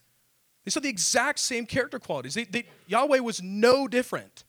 They 0.65 0.71
saw 0.71 0.81
the 0.81 0.89
exact 0.89 1.41
same 1.41 1.67
character 1.67 1.99
qualities. 1.99 2.35
They, 2.35 2.45
they, 2.45 2.65
Yahweh 2.87 3.19
was 3.19 3.43
no 3.43 3.89
different. 3.89 4.45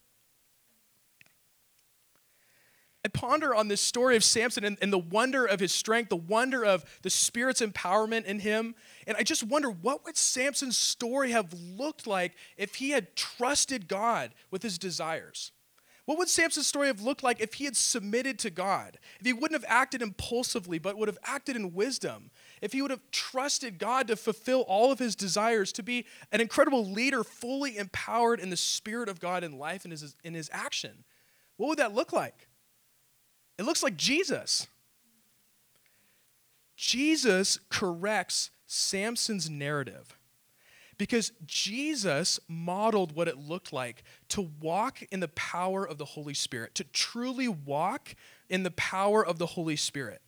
I 3.06 3.10
ponder 3.10 3.54
on 3.54 3.68
this 3.68 3.82
story 3.82 4.16
of 4.16 4.24
Samson 4.24 4.64
and, 4.64 4.78
and, 4.82 4.94
the 4.94 4.98
wonder 4.98 5.46
of 5.46 5.60
his 5.60 5.74
strength, 5.74 6.08
the 6.08 6.16
wonder 6.16 6.64
of 6.64 6.86
the 7.02 7.10
Spirit's 7.10 7.62
empowerment 7.62 8.24
in 8.24 8.40
him. 8.40 8.76
And 9.06 9.18
I 9.18 9.24
just 9.24 9.44
wonder 9.44 9.70
what 9.70 10.06
would 10.06 10.16
Samson's 10.16 10.78
story 10.78 11.32
have 11.32 11.54
looked 11.54 12.08
like 12.08 12.34
if 12.56 12.76
he 12.76 12.92
had 12.92 13.16
trusted 13.18 13.90
God 13.90 14.34
with 14.52 14.64
his 14.64 14.78
desires? 14.78 15.52
What 16.06 16.18
would 16.18 16.30
Samson's 16.30 16.68
story 16.68 16.88
have 16.88 17.02
looked 17.02 17.24
like 17.24 17.40
if 17.40 17.56
he 17.56 17.66
had 17.66 17.78
submitted 17.78 18.38
to 18.40 18.50
God? 18.50 19.00
If 19.20 19.26
he 19.26 19.34
wouldn't 19.34 19.62
have 19.62 19.70
acted 19.70 20.02
impulsively, 20.02 20.78
but 20.78 20.98
would 20.98 21.08
have 21.08 21.20
acted 21.24 21.56
in 21.56 21.74
wisdom? 21.74 22.30
If 22.62 22.74
he 22.74 22.82
would 22.82 22.92
have 22.92 23.10
trusted 23.12 23.80
God 23.80 24.08
to 24.08 24.18
fulfill 24.18 24.62
all 24.62 24.92
of 24.92 25.00
his 25.00 25.16
desires, 25.16 25.72
to 25.74 25.84
be 25.84 26.06
an 26.32 26.42
incredible 26.42 26.86
leader, 26.86 27.24
fully 27.24 27.78
empowered 27.78 28.42
in 28.42 28.50
the 28.50 28.58
Spirit 28.58 29.08
of 29.08 29.22
God 29.22 29.44
in 29.46 29.58
life 29.58 29.86
and 29.86 29.92
his, 29.92 30.16
in 30.24 30.34
his 30.34 30.50
action? 30.54 31.06
What 31.56 31.68
would 31.68 31.80
that 31.80 31.94
look 31.94 32.12
like? 32.12 32.48
It 33.58 33.64
looks 33.64 33.84
like 33.84 33.96
Jesus. 33.96 34.68
Jesus 36.76 37.60
corrects 37.70 38.50
Samson's 38.66 39.50
narrative 39.50 40.18
because 40.98 41.32
Jesus 41.46 42.40
modeled 42.48 43.16
what 43.16 43.28
it 43.28 43.38
looked 43.38 43.74
like 43.74 44.04
to 44.30 44.50
walk 44.62 45.02
in 45.12 45.20
the 45.20 45.28
power 45.30 45.88
of 45.88 45.98
the 45.98 46.06
Holy 46.06 46.34
Spirit, 46.34 46.76
to 46.76 46.84
truly 46.84 47.48
walk 47.48 48.16
in 48.50 48.64
the 48.64 48.72
power 48.72 49.26
of 49.26 49.38
the 49.38 49.48
Holy 49.48 49.76
Spirit. 49.76 50.22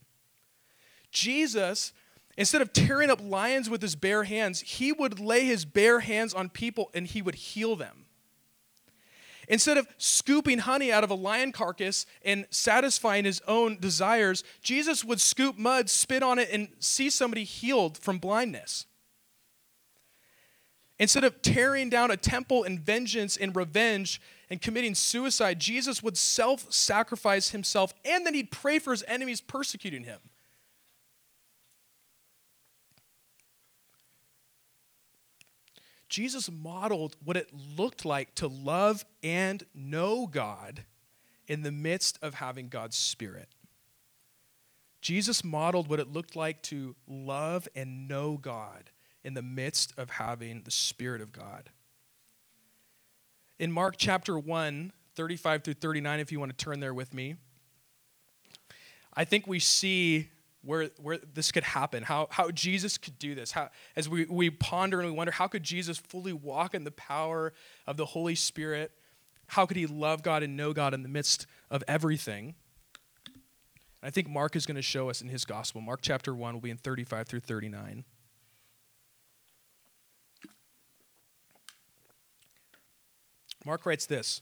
Jesus, 1.11 1.93
instead 2.37 2.61
of 2.61 2.73
tearing 2.73 3.09
up 3.09 3.21
lions 3.23 3.69
with 3.69 3.81
his 3.81 3.95
bare 3.95 4.23
hands, 4.23 4.61
he 4.61 4.91
would 4.91 5.19
lay 5.19 5.45
his 5.45 5.65
bare 5.65 6.01
hands 6.01 6.33
on 6.33 6.49
people 6.49 6.91
and 6.93 7.07
he 7.07 7.21
would 7.21 7.35
heal 7.35 7.75
them. 7.75 8.04
Instead 9.47 9.77
of 9.77 9.87
scooping 9.97 10.59
honey 10.59 10.91
out 10.91 11.03
of 11.03 11.09
a 11.09 11.15
lion 11.15 11.51
carcass 11.51 12.05
and 12.23 12.45
satisfying 12.49 13.25
his 13.25 13.41
own 13.47 13.77
desires, 13.79 14.43
Jesus 14.61 15.03
would 15.03 15.21
scoop 15.21 15.57
mud, 15.57 15.89
spit 15.89 16.23
on 16.23 16.39
it, 16.39 16.49
and 16.51 16.69
see 16.79 17.09
somebody 17.09 17.43
healed 17.43 17.97
from 17.97 18.17
blindness. 18.17 18.85
Instead 20.97 21.25
of 21.25 21.41
tearing 21.41 21.89
down 21.89 22.09
a 22.09 22.17
temple 22.17 22.63
in 22.63 22.79
vengeance 22.79 23.35
and 23.35 23.55
revenge 23.55 24.21
and 24.49 24.61
committing 24.61 24.95
suicide, 24.95 25.59
Jesus 25.59 26.01
would 26.01 26.17
self 26.17 26.71
sacrifice 26.71 27.49
himself 27.49 27.93
and 28.05 28.25
then 28.25 28.33
he'd 28.33 28.51
pray 28.51 28.79
for 28.79 28.91
his 28.91 29.03
enemies 29.07 29.41
persecuting 29.41 30.03
him. 30.03 30.19
Jesus 36.09 36.51
modeled 36.51 37.15
what 37.23 37.37
it 37.37 37.49
looked 37.77 38.05
like 38.05 38.35
to 38.35 38.47
love 38.47 39.05
and 39.23 39.63
know 39.73 40.27
God 40.27 40.85
in 41.47 41.63
the 41.63 41.71
midst 41.71 42.19
of 42.21 42.35
having 42.35 42.69
God's 42.69 42.95
Spirit. 42.95 43.49
Jesus 45.01 45.43
modeled 45.43 45.87
what 45.87 45.99
it 45.99 46.11
looked 46.11 46.35
like 46.35 46.61
to 46.63 46.95
love 47.07 47.67
and 47.75 48.07
know 48.07 48.37
God 48.37 48.89
in 49.23 49.33
the 49.33 49.41
midst 49.41 49.93
of 49.97 50.09
having 50.11 50.61
the 50.63 50.71
Spirit 50.71 51.21
of 51.21 51.31
God. 51.31 51.69
In 53.59 53.71
Mark 53.71 53.95
chapter 53.97 54.37
1, 54.37 54.91
35 55.15 55.63
through 55.63 55.73
39, 55.75 56.19
if 56.19 56.31
you 56.31 56.39
want 56.39 56.57
to 56.57 56.63
turn 56.65 56.79
there 56.79 56.93
with 56.93 57.13
me, 57.13 57.35
I 59.13 59.23
think 59.23 59.47
we 59.47 59.59
see 59.59 60.29
where, 60.65 60.89
where 60.97 61.19
this 61.33 61.51
could 61.51 61.63
happen, 61.63 62.03
how, 62.03 62.27
how 62.31 62.49
Jesus 62.49 62.97
could 62.97 63.19
do 63.19 63.35
this. 63.35 63.51
How, 63.51 63.69
as 63.95 64.09
we, 64.09 64.25
we 64.25 64.49
ponder 64.49 64.99
and 64.99 65.09
we 65.09 65.15
wonder, 65.15 65.31
how 65.31 65.47
could 65.47 65.63
Jesus 65.63 65.97
fully 65.97 66.33
walk 66.33 66.73
in 66.73 66.83
the 66.83 66.91
power 66.91 67.53
of 67.85 67.97
the 67.97 68.05
Holy 68.05 68.35
Spirit? 68.35 68.91
How 69.47 69.67
could 69.67 69.77
he 69.77 69.85
love 69.85 70.23
God 70.23 70.41
and 70.41 70.57
know 70.57 70.73
God 70.73 70.95
in 70.95 71.03
the 71.03 71.09
midst 71.09 71.45
of 71.69 71.83
everything? 71.87 72.55
I 74.01 74.09
think 74.09 74.27
Mark 74.27 74.55
is 74.55 74.65
going 74.65 74.75
to 74.75 74.81
show 74.81 75.09
us 75.09 75.21
in 75.21 75.29
his 75.29 75.45
gospel. 75.45 75.81
Mark 75.81 75.99
chapter 76.01 76.33
1 76.33 76.53
will 76.53 76.61
be 76.61 76.71
in 76.71 76.77
35 76.77 77.27
through 77.27 77.39
39. 77.41 78.03
Mark 83.65 83.85
writes 83.85 84.05
this 84.07 84.41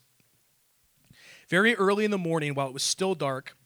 Very 1.50 1.76
early 1.76 2.06
in 2.06 2.12
the 2.12 2.18
morning, 2.18 2.54
while 2.56 2.68
it 2.68 2.74
was 2.74 2.84
still 2.84 3.14
dark, 3.14 3.58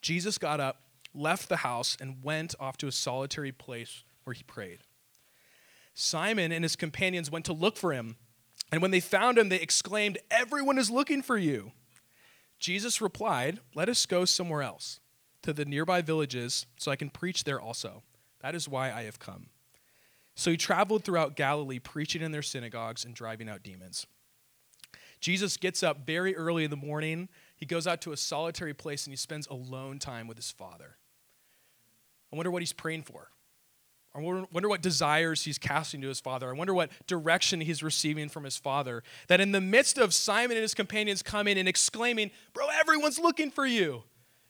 Jesus 0.00 0.38
got 0.38 0.60
up 0.60 0.83
left 1.14 1.48
the 1.48 1.58
house 1.58 1.96
and 2.00 2.22
went 2.22 2.54
off 2.58 2.76
to 2.78 2.86
a 2.86 2.92
solitary 2.92 3.52
place 3.52 4.04
where 4.24 4.34
he 4.34 4.42
prayed. 4.42 4.80
Simon 5.94 6.50
and 6.50 6.64
his 6.64 6.76
companions 6.76 7.30
went 7.30 7.44
to 7.44 7.52
look 7.52 7.76
for 7.76 7.92
him, 7.92 8.16
and 8.72 8.82
when 8.82 8.90
they 8.90 9.00
found 9.00 9.38
him, 9.38 9.48
they 9.48 9.60
exclaimed, 9.60 10.18
Everyone 10.30 10.78
is 10.78 10.90
looking 10.90 11.22
for 11.22 11.38
you. 11.38 11.72
Jesus 12.58 13.00
replied, 13.00 13.60
Let 13.74 13.88
us 13.88 14.06
go 14.06 14.24
somewhere 14.24 14.62
else, 14.62 14.98
to 15.42 15.52
the 15.52 15.64
nearby 15.64 16.02
villages, 16.02 16.66
so 16.78 16.90
I 16.90 16.96
can 16.96 17.10
preach 17.10 17.44
there 17.44 17.60
also. 17.60 18.02
That 18.40 18.54
is 18.54 18.68
why 18.68 18.92
I 18.92 19.04
have 19.04 19.18
come. 19.18 19.46
So 20.34 20.50
he 20.50 20.56
traveled 20.56 21.04
throughout 21.04 21.36
Galilee, 21.36 21.78
preaching 21.78 22.22
in 22.22 22.32
their 22.32 22.42
synagogues 22.42 23.04
and 23.04 23.14
driving 23.14 23.48
out 23.48 23.62
demons. 23.62 24.06
Jesus 25.20 25.56
gets 25.56 25.82
up 25.82 26.04
very 26.04 26.36
early 26.36 26.64
in 26.64 26.70
the 26.70 26.76
morning. 26.76 27.28
He 27.56 27.64
goes 27.64 27.86
out 27.86 28.00
to 28.02 28.12
a 28.12 28.16
solitary 28.16 28.74
place 28.74 29.06
and 29.06 29.12
he 29.12 29.16
spends 29.16 29.46
alone 29.46 29.98
time 29.98 30.26
with 30.26 30.36
his 30.36 30.50
Father. 30.50 30.96
I 32.34 32.36
wonder 32.36 32.50
what 32.50 32.62
he's 32.62 32.72
praying 32.72 33.04
for. 33.04 33.28
I 34.12 34.20
wonder 34.20 34.68
what 34.68 34.82
desires 34.82 35.44
he's 35.44 35.56
casting 35.56 36.00
to 36.00 36.08
his 36.08 36.18
father. 36.18 36.48
I 36.48 36.52
wonder 36.52 36.74
what 36.74 36.90
direction 37.06 37.60
he's 37.60 37.80
receiving 37.80 38.28
from 38.28 38.42
his 38.42 38.56
father. 38.56 39.04
That 39.28 39.40
in 39.40 39.52
the 39.52 39.60
midst 39.60 39.98
of 39.98 40.12
Simon 40.12 40.56
and 40.56 40.62
his 40.62 40.74
companions 40.74 41.22
coming 41.22 41.58
and 41.58 41.68
exclaiming, 41.68 42.32
Bro, 42.52 42.66
everyone's 42.80 43.20
looking 43.20 43.52
for 43.52 43.64
you, 43.64 44.02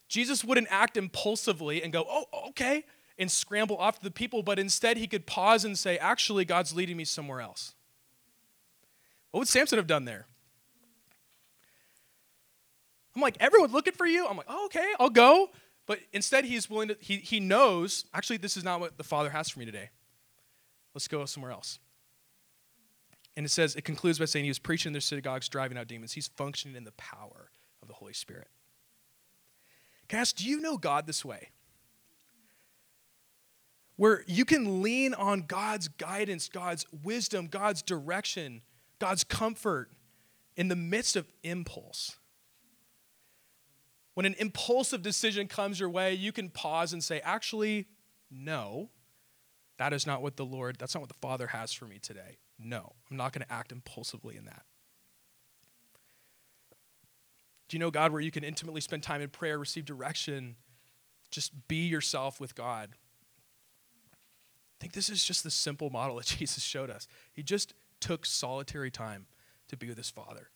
Jesus 0.09 0.45
wouldn't 0.45 0.69
act 0.71 0.97
impulsively 0.97 1.83
and 1.83 1.93
go, 1.93 2.07
Oh, 2.09 2.25
okay, 2.49 2.85
and 3.19 3.31
scramble 3.31 3.77
off 3.77 3.99
to 3.99 4.05
the 4.05 4.11
people, 4.11 4.43
but 4.43 4.59
instead 4.59 4.97
he 4.97 5.07
could 5.07 5.27
pause 5.27 5.67
and 5.67 5.79
say, 5.79 5.99
Actually, 5.99 6.47
God's 6.47 6.75
leading 6.75 6.97
me 6.97 7.05
somewhere 7.05 7.43
else. 7.43 7.75
What 9.31 9.41
would 9.41 9.49
Samson 9.49 9.77
have 9.77 9.87
done 9.87 10.07
there? 10.07 10.27
I'm 13.15 13.21
like, 13.21 13.37
Everyone's 13.41 13.75
looking 13.75 13.95
for 13.95 14.07
you? 14.07 14.27
I'm 14.27 14.39
like, 14.39 14.47
Oh, 14.49 14.67
okay, 14.67 14.93
I'll 14.99 15.11
go. 15.11 15.51
But 15.87 16.01
instead, 16.13 16.45
he's 16.45 16.71
willing 16.71 16.89
to, 16.89 16.97
he, 17.01 17.17
he 17.17 17.41
knows, 17.41 18.07
actually, 18.15 18.39
this 18.39 18.57
is 18.57 18.65
not 18.65 18.81
what 18.81 18.97
the 18.97 19.05
Father 19.05 19.31
has 19.31 19.51
for 19.51 19.59
me 19.59 19.67
today. 19.67 19.91
Let's 20.95 21.09
go 21.09 21.25
somewhere 21.27 21.53
else. 21.53 21.79
And 23.37 23.45
it 23.45 23.51
says, 23.51 23.75
it 23.75 23.83
concludes 23.83 24.19
by 24.19 24.27
saying 24.27 24.45
he 24.45 24.51
was 24.51 24.59
preaching 24.59 24.91
in 24.91 24.93
their 24.93 25.01
synagogues, 25.01 25.49
driving 25.49 25.77
out 25.77 25.89
demons. 25.89 26.13
He's 26.13 26.29
functioning 26.29 26.77
in 26.77 26.85
the 26.85 26.93
power 26.93 27.51
of 27.83 27.89
the 27.89 27.95
Holy 27.95 28.13
Spirit. 28.13 28.49
Can 30.09 30.25
do 30.37 30.49
you 30.49 30.61
know 30.61 30.77
God 30.77 31.07
this 31.07 31.25
way? 31.25 31.49
Where 33.97 34.25
you 34.27 34.45
can 34.45 34.83
lean 34.83 35.15
on 35.15 35.43
God's 35.43 35.89
guidance, 35.89 36.49
God's 36.49 36.85
wisdom, 37.03 37.47
God's 37.47 37.83
direction, 37.83 38.63
God's 38.99 39.25
comfort 39.25 39.91
in 40.57 40.69
the 40.69 40.77
midst 40.77 41.17
of 41.17 41.27
impulse. 41.43 42.17
When 44.15 44.27
an 44.27 44.35
impulsive 44.39 45.03
decision 45.03 45.49
comes 45.49 45.81
your 45.81 45.91
way, 45.91 46.15
you 46.15 46.33
can 46.33 46.49
pause 46.49 46.93
and 46.93 47.03
say, 47.03 47.21
actually, 47.25 47.89
no, 48.31 48.91
that 49.79 49.93
is 49.93 50.07
not 50.07 50.23
what 50.23 50.37
the 50.37 50.45
Lord, 50.45 50.77
that's 50.79 50.95
not 50.95 51.01
what 51.01 51.09
the 51.09 51.17
Father 51.21 51.49
has 51.49 51.73
for 51.73 51.87
me 51.87 51.99
today. 51.99 52.39
No, 52.59 52.93
I'm 53.11 53.17
not 53.17 53.33
going 53.33 53.45
to 53.45 53.53
act 53.53 53.73
impulsively 53.73 54.37
in 54.37 54.45
that. 54.45 54.63
Do 57.69 57.77
you 57.77 57.81
know 57.81 57.91
God 57.91 58.13
where 58.13 58.21
you 58.21 58.31
can 58.31 58.45
intimately 58.45 58.81
spend 58.81 59.03
time 59.03 59.21
in 59.21 59.31
prayer, 59.31 59.59
receive 59.59 59.85
direction, 59.85 60.57
just 61.31 61.67
be 61.67 61.87
yourself 61.87 62.39
with 62.39 62.55
God? 62.55 62.91
I 64.13 64.77
think 64.81 64.93
this 64.93 65.09
is 65.09 65.25
just 65.25 65.43
the 65.43 65.51
simple 65.51 65.91
model 65.91 66.17
that 66.17 66.27
Jesus 66.39 66.63
showed 66.63 66.91
us. 66.91 67.09
He 67.33 67.43
just 67.43 67.75
took 68.01 68.27
solitary 68.27 68.91
time 68.91 69.27
to 69.69 69.77
be 69.77 69.89
with 69.89 69.97
his 69.97 70.11
Father. 70.11 70.51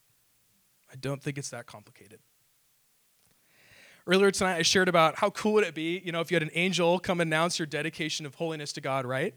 I 0.93 0.97
don't 0.97 1.23
think 1.23 1.39
it's 1.39 1.51
that 1.51 1.67
complicated. 1.67 2.21
Earlier 4.09 4.31
tonight, 4.31 4.57
I 4.57 4.63
shared 4.63 4.89
about 4.89 5.19
how 5.19 5.29
cool 5.29 5.53
would 5.53 5.65
it 5.65 5.75
be, 5.75 6.01
you 6.03 6.13
know, 6.13 6.21
if 6.21 6.31
you 6.31 6.37
had 6.37 6.43
an 6.43 6.51
angel 6.55 6.99
come 6.99 7.21
announce 7.21 7.59
your 7.59 7.67
dedication 7.67 8.25
of 8.25 8.37
holiness 8.37 8.73
to 8.73 8.81
God, 8.81 9.05
right? 9.05 9.35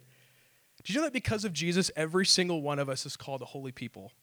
Did 0.78 0.90
you 0.90 0.96
know 0.96 1.04
that 1.04 1.12
because 1.12 1.44
of 1.44 1.52
Jesus, 1.52 1.92
every 1.98 2.26
single 2.26 2.62
one 2.62 2.80
of 2.80 2.88
us 2.88 3.06
is 3.06 3.18
called 3.18 3.42
a 3.42 3.46
holy 3.46 3.74
people? 3.74 4.14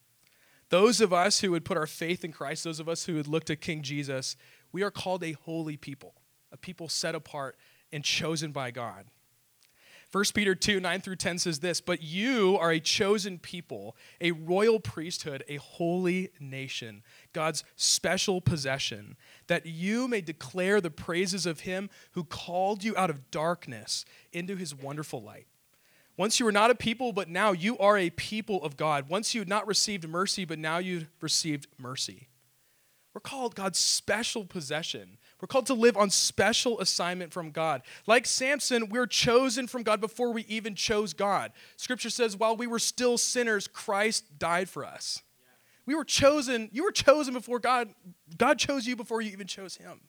Those 0.70 1.02
of 1.02 1.12
us 1.12 1.40
who 1.40 1.50
would 1.50 1.66
put 1.66 1.76
our 1.76 1.86
faith 1.86 2.24
in 2.24 2.32
Christ, 2.32 2.64
those 2.64 2.80
of 2.80 2.88
us 2.88 3.04
who 3.04 3.16
would 3.16 3.28
look 3.28 3.44
to 3.44 3.56
King 3.56 3.82
Jesus, 3.82 4.36
we 4.72 4.82
are 4.82 4.90
called 4.90 5.22
a 5.22 5.32
holy 5.32 5.76
people, 5.76 6.14
a 6.50 6.56
people 6.56 6.88
set 6.88 7.14
apart 7.14 7.58
and 7.92 8.02
chosen 8.02 8.50
by 8.50 8.70
God. 8.70 9.04
1 10.10 10.24
Peter 10.34 10.54
2 10.54 10.80
9 10.80 11.00
through 11.02 11.16
10 11.16 11.38
says 11.38 11.60
this, 11.60 11.80
but 11.82 12.02
you 12.02 12.56
are 12.58 12.70
a 12.70 12.80
chosen 12.80 13.38
people, 13.38 13.94
a 14.20 14.30
royal 14.32 14.80
priesthood, 14.80 15.44
a 15.48 15.56
holy 15.56 16.30
nation, 16.40 17.02
God's 17.34 17.62
special 17.76 18.40
possession, 18.40 19.16
that 19.48 19.66
you 19.66 20.08
may 20.08 20.22
declare 20.22 20.80
the 20.80 20.90
praises 20.90 21.44
of 21.44 21.60
him 21.60 21.90
who 22.12 22.24
called 22.24 22.82
you 22.82 22.96
out 22.96 23.10
of 23.10 23.30
darkness 23.30 24.06
into 24.32 24.56
his 24.56 24.74
wonderful 24.74 25.22
light. 25.22 25.46
Once 26.16 26.40
you 26.40 26.46
were 26.46 26.52
not 26.52 26.70
a 26.70 26.74
people, 26.74 27.12
but 27.12 27.28
now 27.28 27.52
you 27.52 27.78
are 27.78 27.98
a 27.98 28.10
people 28.10 28.62
of 28.64 28.76
God. 28.76 29.08
Once 29.08 29.34
you 29.34 29.40
had 29.42 29.48
not 29.48 29.66
received 29.68 30.08
mercy, 30.08 30.44
but 30.44 30.58
now 30.58 30.78
you've 30.78 31.08
received 31.20 31.68
mercy. 31.78 32.28
We're 33.14 33.20
called 33.20 33.54
God's 33.54 33.78
special 33.78 34.44
possession. 34.44 35.17
We're 35.40 35.46
called 35.46 35.66
to 35.66 35.74
live 35.74 35.96
on 35.96 36.10
special 36.10 36.80
assignment 36.80 37.32
from 37.32 37.52
God. 37.52 37.82
Like 38.06 38.26
Samson, 38.26 38.88
we're 38.88 39.06
chosen 39.06 39.68
from 39.68 39.84
God 39.84 40.00
before 40.00 40.32
we 40.32 40.44
even 40.48 40.74
chose 40.74 41.12
God. 41.12 41.52
Scripture 41.76 42.10
says, 42.10 42.36
while 42.36 42.56
we 42.56 42.66
were 42.66 42.80
still 42.80 43.16
sinners, 43.16 43.68
Christ 43.68 44.38
died 44.38 44.68
for 44.68 44.84
us. 44.84 45.22
We 45.86 45.94
were 45.94 46.04
chosen, 46.04 46.68
you 46.72 46.82
were 46.82 46.92
chosen 46.92 47.34
before 47.34 47.60
God. 47.60 47.88
God 48.36 48.58
chose 48.58 48.86
you 48.86 48.96
before 48.96 49.22
you 49.22 49.30
even 49.30 49.46
chose 49.46 49.76
him. 49.76 50.00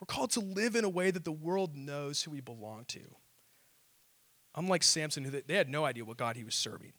We're 0.00 0.06
called 0.06 0.30
to 0.32 0.40
live 0.40 0.76
in 0.76 0.84
a 0.84 0.88
way 0.88 1.10
that 1.10 1.24
the 1.24 1.32
world 1.32 1.74
knows 1.74 2.22
who 2.22 2.30
we 2.30 2.40
belong 2.40 2.84
to. 2.88 3.00
Unlike 4.54 4.82
Samson, 4.82 5.24
who 5.24 5.30
they 5.30 5.54
had 5.54 5.68
no 5.68 5.84
idea 5.84 6.04
what 6.04 6.18
God 6.18 6.36
he 6.36 6.44
was 6.44 6.54
serving. 6.54 6.92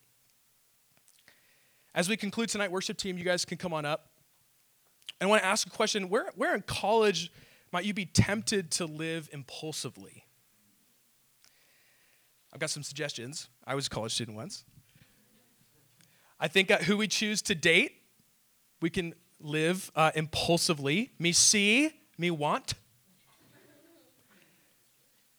As 1.95 2.09
we 2.09 2.17
conclude 2.17 2.49
tonight, 2.49 2.71
worship 2.71 2.97
team, 2.97 3.17
you 3.17 3.23
guys 3.23 3.45
can 3.45 3.57
come 3.57 3.73
on 3.73 3.85
up. 3.85 4.08
I 5.21 5.25
want 5.25 5.41
to 5.41 5.47
ask 5.47 5.67
a 5.67 5.69
question 5.69 6.09
where, 6.09 6.31
where 6.35 6.55
in 6.55 6.61
college 6.61 7.31
might 7.71 7.85
you 7.85 7.93
be 7.93 8.05
tempted 8.05 8.71
to 8.71 8.85
live 8.85 9.29
impulsively? 9.33 10.25
I've 12.53 12.59
got 12.59 12.69
some 12.69 12.83
suggestions. 12.83 13.49
I 13.65 13.75
was 13.75 13.87
a 13.87 13.89
college 13.89 14.13
student 14.13 14.37
once. 14.37 14.63
I 16.39 16.47
think 16.47 16.71
who 16.71 16.97
we 16.97 17.07
choose 17.07 17.41
to 17.43 17.55
date, 17.55 17.91
we 18.81 18.89
can 18.89 19.13
live 19.41 19.91
uh, 19.95 20.11
impulsively. 20.15 21.11
Me 21.19 21.31
see, 21.31 21.91
me 22.17 22.31
want. 22.31 22.73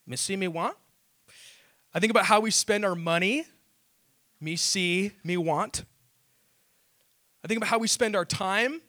Me 0.07 0.17
see, 0.17 0.37
me 0.37 0.49
want. 0.49 0.77
I 1.95 2.01
think 2.01 2.11
about 2.11 2.27
how 2.27 2.41
we 2.41 2.51
spend 2.51 2.85
our 2.85 2.95
money. 2.95 3.45
Me 4.41 4.57
see, 4.57 5.13
me 5.25 5.37
want. 5.37 5.85
I 7.43 7.49
think 7.49 7.59
about 7.59 7.69
how 7.69 7.79
we 7.79 7.89
spend 7.89 8.15
our 8.15 8.25
time, 8.25 8.83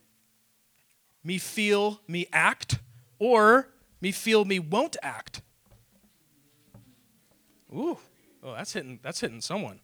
me 1.23 1.37
feel, 1.37 2.01
me 2.07 2.27
act, 2.33 2.79
or 3.19 3.69
me 3.99 4.11
feel, 4.11 4.45
me 4.45 4.59
won't 4.59 4.97
act. 5.01 5.41
Ooh, 7.73 7.97
oh, 8.43 8.53
that's 8.53 8.73
hitting, 8.73 8.99
that's 9.01 9.21
hitting 9.21 9.41
someone. 9.41 9.79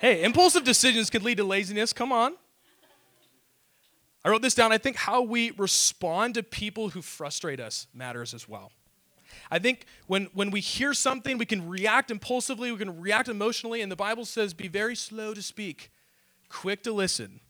Hey, 0.00 0.22
impulsive 0.22 0.64
decisions 0.64 1.08
can 1.08 1.22
lead 1.22 1.38
to 1.38 1.44
laziness. 1.44 1.92
Come 1.92 2.12
on. 2.12 2.34
I 4.24 4.30
wrote 4.30 4.42
this 4.42 4.54
down. 4.54 4.72
I 4.72 4.78
think 4.78 4.96
how 4.96 5.22
we 5.22 5.50
respond 5.52 6.34
to 6.34 6.42
people 6.42 6.90
who 6.90 7.02
frustrate 7.02 7.60
us 7.60 7.86
matters 7.94 8.34
as 8.34 8.48
well. 8.48 8.72
I 9.50 9.58
think 9.58 9.86
when, 10.06 10.28
when 10.32 10.50
we 10.50 10.60
hear 10.60 10.94
something, 10.94 11.38
we 11.38 11.46
can 11.46 11.68
react 11.68 12.10
impulsively, 12.10 12.72
we 12.72 12.78
can 12.78 13.00
react 13.00 13.28
emotionally, 13.28 13.82
and 13.82 13.90
the 13.90 13.96
Bible 13.96 14.24
says, 14.24 14.54
be 14.54 14.68
very 14.68 14.96
slow 14.96 15.34
to 15.34 15.42
speak, 15.42 15.90
quick 16.48 16.82
to 16.84 16.92
listen, 16.92 17.40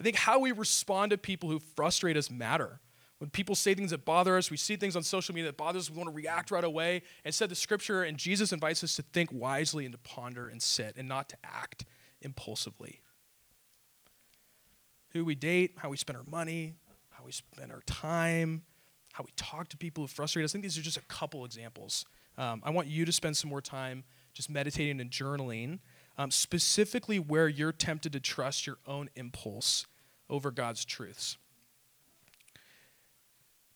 I 0.00 0.02
think 0.02 0.16
how 0.16 0.38
we 0.38 0.52
respond 0.52 1.10
to 1.10 1.18
people 1.18 1.50
who 1.50 1.58
frustrate 1.58 2.16
us 2.16 2.30
matter. 2.30 2.80
When 3.18 3.28
people 3.28 3.54
say 3.54 3.74
things 3.74 3.90
that 3.90 4.06
bother 4.06 4.38
us, 4.38 4.50
we 4.50 4.56
see 4.56 4.76
things 4.76 4.96
on 4.96 5.02
social 5.02 5.34
media 5.34 5.50
that 5.50 5.58
bother 5.58 5.78
us, 5.78 5.90
we 5.90 5.98
want 5.98 6.08
to 6.08 6.14
react 6.14 6.50
right 6.50 6.64
away. 6.64 7.02
Instead, 7.22 7.50
the 7.50 7.54
scripture 7.54 8.02
and 8.02 8.16
Jesus 8.16 8.50
invites 8.50 8.82
us 8.82 8.96
to 8.96 9.02
think 9.02 9.28
wisely 9.30 9.84
and 9.84 9.92
to 9.92 9.98
ponder 9.98 10.48
and 10.48 10.62
sit 10.62 10.94
and 10.96 11.06
not 11.06 11.28
to 11.28 11.36
act 11.44 11.84
impulsively. 12.22 13.02
Who 15.10 15.26
we 15.26 15.34
date, 15.34 15.74
how 15.76 15.90
we 15.90 15.98
spend 15.98 16.16
our 16.16 16.24
money, 16.26 16.76
how 17.10 17.24
we 17.26 17.32
spend 17.32 17.70
our 17.70 17.82
time, 17.84 18.62
how 19.12 19.22
we 19.24 19.32
talk 19.36 19.68
to 19.68 19.76
people 19.76 20.04
who 20.04 20.08
frustrate 20.08 20.46
us. 20.46 20.52
I 20.52 20.54
think 20.54 20.62
these 20.62 20.78
are 20.78 20.82
just 20.82 20.96
a 20.96 21.02
couple 21.02 21.44
examples. 21.44 22.06
Um, 22.38 22.62
I 22.64 22.70
want 22.70 22.88
you 22.88 23.04
to 23.04 23.12
spend 23.12 23.36
some 23.36 23.50
more 23.50 23.60
time 23.60 24.04
just 24.32 24.48
meditating 24.48 24.98
and 24.98 25.10
journaling, 25.10 25.80
um, 26.16 26.30
specifically 26.30 27.18
where 27.18 27.48
you're 27.48 27.72
tempted 27.72 28.14
to 28.14 28.20
trust 28.20 28.66
your 28.66 28.78
own 28.86 29.10
impulse 29.14 29.86
over 30.30 30.50
God's 30.50 30.84
truths. 30.84 31.36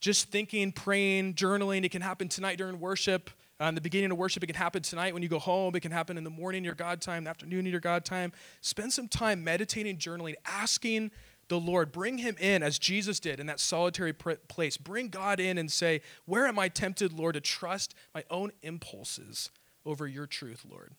Just 0.00 0.30
thinking, 0.30 0.72
praying, 0.72 1.34
journaling, 1.34 1.84
it 1.84 1.90
can 1.90 2.02
happen 2.02 2.28
tonight 2.28 2.58
during 2.58 2.78
worship. 2.78 3.30
Uh, 3.60 3.66
in 3.66 3.74
the 3.74 3.80
beginning 3.80 4.10
of 4.10 4.18
worship, 4.18 4.42
it 4.42 4.46
can 4.46 4.56
happen 4.56 4.82
tonight 4.82 5.14
when 5.14 5.22
you 5.22 5.28
go 5.28 5.38
home. 5.38 5.74
It 5.74 5.80
can 5.80 5.92
happen 5.92 6.18
in 6.18 6.24
the 6.24 6.30
morning, 6.30 6.64
your 6.64 6.74
God 6.74 7.00
time, 7.00 7.24
the 7.24 7.30
afternoon, 7.30 7.66
your 7.66 7.80
God 7.80 8.04
time. 8.04 8.32
Spend 8.60 8.92
some 8.92 9.08
time 9.08 9.44
meditating, 9.44 9.96
journaling, 9.96 10.34
asking 10.44 11.10
the 11.48 11.58
Lord. 11.58 11.92
Bring 11.92 12.18
Him 12.18 12.36
in 12.38 12.62
as 12.62 12.78
Jesus 12.78 13.20
did 13.20 13.40
in 13.40 13.46
that 13.46 13.60
solitary 13.60 14.12
place. 14.12 14.76
Bring 14.76 15.08
God 15.08 15.40
in 15.40 15.56
and 15.56 15.70
say, 15.70 16.00
Where 16.26 16.46
am 16.46 16.58
I 16.58 16.68
tempted, 16.68 17.12
Lord, 17.12 17.34
to 17.34 17.40
trust 17.40 17.94
my 18.14 18.24
own 18.30 18.52
impulses 18.62 19.50
over 19.86 20.06
your 20.06 20.26
truth, 20.26 20.66
Lord? 20.68 20.94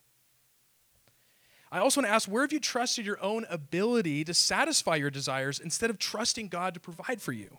I 1.72 1.80
also 1.80 2.02
want 2.02 2.10
to 2.10 2.14
ask 2.14 2.28
where 2.30 2.44
have 2.44 2.54
you 2.54 2.60
trusted 2.60 3.06
your 3.06 3.22
own 3.22 3.46
ability 3.50 4.24
to 4.26 4.34
satisfy 4.34 4.96
your 4.96 5.10
desires 5.10 5.60
instead 5.60 5.90
of 5.90 5.98
trusting 5.98 6.48
God 6.48 6.74
to 6.74 6.80
provide 6.80 7.22
for 7.22 7.32
you? 7.32 7.58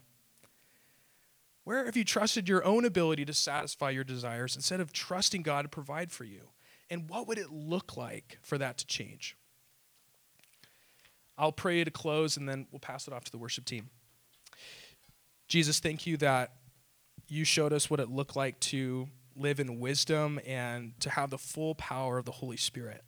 Where 1.65 1.85
have 1.85 1.97
you 1.97 2.05
trusted 2.05 2.49
your 2.49 2.65
own 2.65 2.85
ability 2.85 3.25
to 3.25 3.35
satisfy 3.35 3.91
your 3.91 4.05
desires 4.05 4.55
instead 4.55 4.81
of 4.81 4.93
trusting 4.93 5.43
God 5.43 5.63
to 5.63 5.69
provide 5.69 6.13
for 6.13 6.25
you? 6.25 6.43
And 6.89 7.11
what 7.11 7.27
would 7.27 7.39
it 7.39 7.51
look 7.51 7.97
like 7.97 8.39
for 8.41 8.57
that 8.59 8.79
to 8.79 8.87
change? 8.87 9.37
I'll 11.37 11.53
pray 11.53 11.83
to 11.83 11.91
close 11.91 12.37
and 12.37 12.49
then 12.49 12.67
we'll 12.71 12.79
pass 12.79 13.09
it 13.09 13.13
off 13.13 13.25
to 13.25 13.33
the 13.33 13.39
worship 13.39 13.65
team. 13.65 13.91
Jesus, 15.49 15.81
thank 15.81 16.07
you 16.07 16.17
that 16.19 16.53
you 17.29 17.45
showed 17.45 17.73
us 17.73 17.91
what 17.91 18.01
it 18.01 18.09
looked 18.09 18.37
like 18.37 18.59
to 18.61 19.09
live 19.37 19.61
in 19.61 19.81
wisdom 19.81 20.41
and 20.47 20.99
to 21.01 21.11
have 21.11 21.31
the 21.31 21.39
full 21.39 21.75
power 21.75 22.19
of 22.19 22.25
the 22.25 22.33
Holy 22.33 22.57
Spirit 22.57 23.03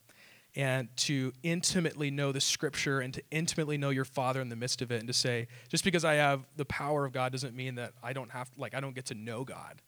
and 0.59 0.88
to 0.96 1.32
intimately 1.44 2.11
know 2.11 2.32
the 2.32 2.40
scripture 2.40 2.98
and 2.98 3.14
to 3.14 3.22
intimately 3.30 3.78
know 3.78 3.90
your 3.90 4.04
father 4.04 4.40
in 4.40 4.48
the 4.48 4.56
midst 4.56 4.82
of 4.82 4.90
it 4.90 4.98
and 4.98 5.06
to 5.06 5.14
say 5.14 5.46
just 5.68 5.84
because 5.84 6.04
i 6.04 6.14
have 6.14 6.44
the 6.56 6.64
power 6.66 7.06
of 7.06 7.12
god 7.12 7.32
doesn't 7.32 7.54
mean 7.54 7.76
that 7.76 7.92
i 8.02 8.12
don't 8.12 8.32
have 8.32 8.50
like 8.59 8.74
i 8.74 8.80
don't 8.80 8.94
get 8.94 9.06
to 9.06 9.14
know 9.14 9.44
god 9.44 9.80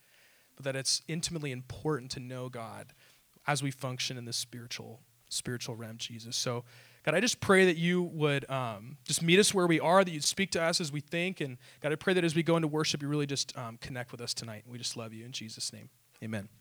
but 0.56 0.64
that 0.64 0.76
it's 0.76 1.02
intimately 1.08 1.50
important 1.50 2.10
to 2.10 2.20
know 2.20 2.48
god 2.48 2.94
as 3.46 3.62
we 3.62 3.70
function 3.70 4.16
in 4.16 4.24
the 4.24 4.32
spiritual 4.32 5.00
spiritual 5.28 5.74
realm 5.74 5.96
jesus. 5.98 6.36
So 6.36 6.64
god 7.04 7.14
i 7.14 7.20
just 7.20 7.40
pray 7.40 7.66
that 7.66 7.76
you 7.76 8.02
would 8.02 8.48
um, 8.48 8.96
just 9.04 9.22
meet 9.22 9.38
us 9.38 9.52
where 9.52 9.66
we 9.66 9.80
are 9.80 10.04
that 10.04 10.10
you'd 10.10 10.24
speak 10.24 10.52
to 10.52 10.62
us 10.62 10.80
as 10.80 10.92
we 10.92 11.00
think 11.00 11.40
and 11.40 11.58
god 11.80 11.92
i 11.92 11.96
pray 11.96 12.14
that 12.14 12.24
as 12.24 12.34
we 12.34 12.42
go 12.42 12.56
into 12.56 12.68
worship 12.68 13.02
you 13.02 13.08
really 13.08 13.26
just 13.26 13.56
um, 13.58 13.76
connect 13.80 14.12
with 14.12 14.20
us 14.20 14.34
tonight. 14.34 14.64
We 14.66 14.78
just 14.78 14.96
love 14.96 15.12
you 15.12 15.24
in 15.24 15.32
jesus 15.32 15.72
name. 15.72 15.90
Amen 16.22 16.59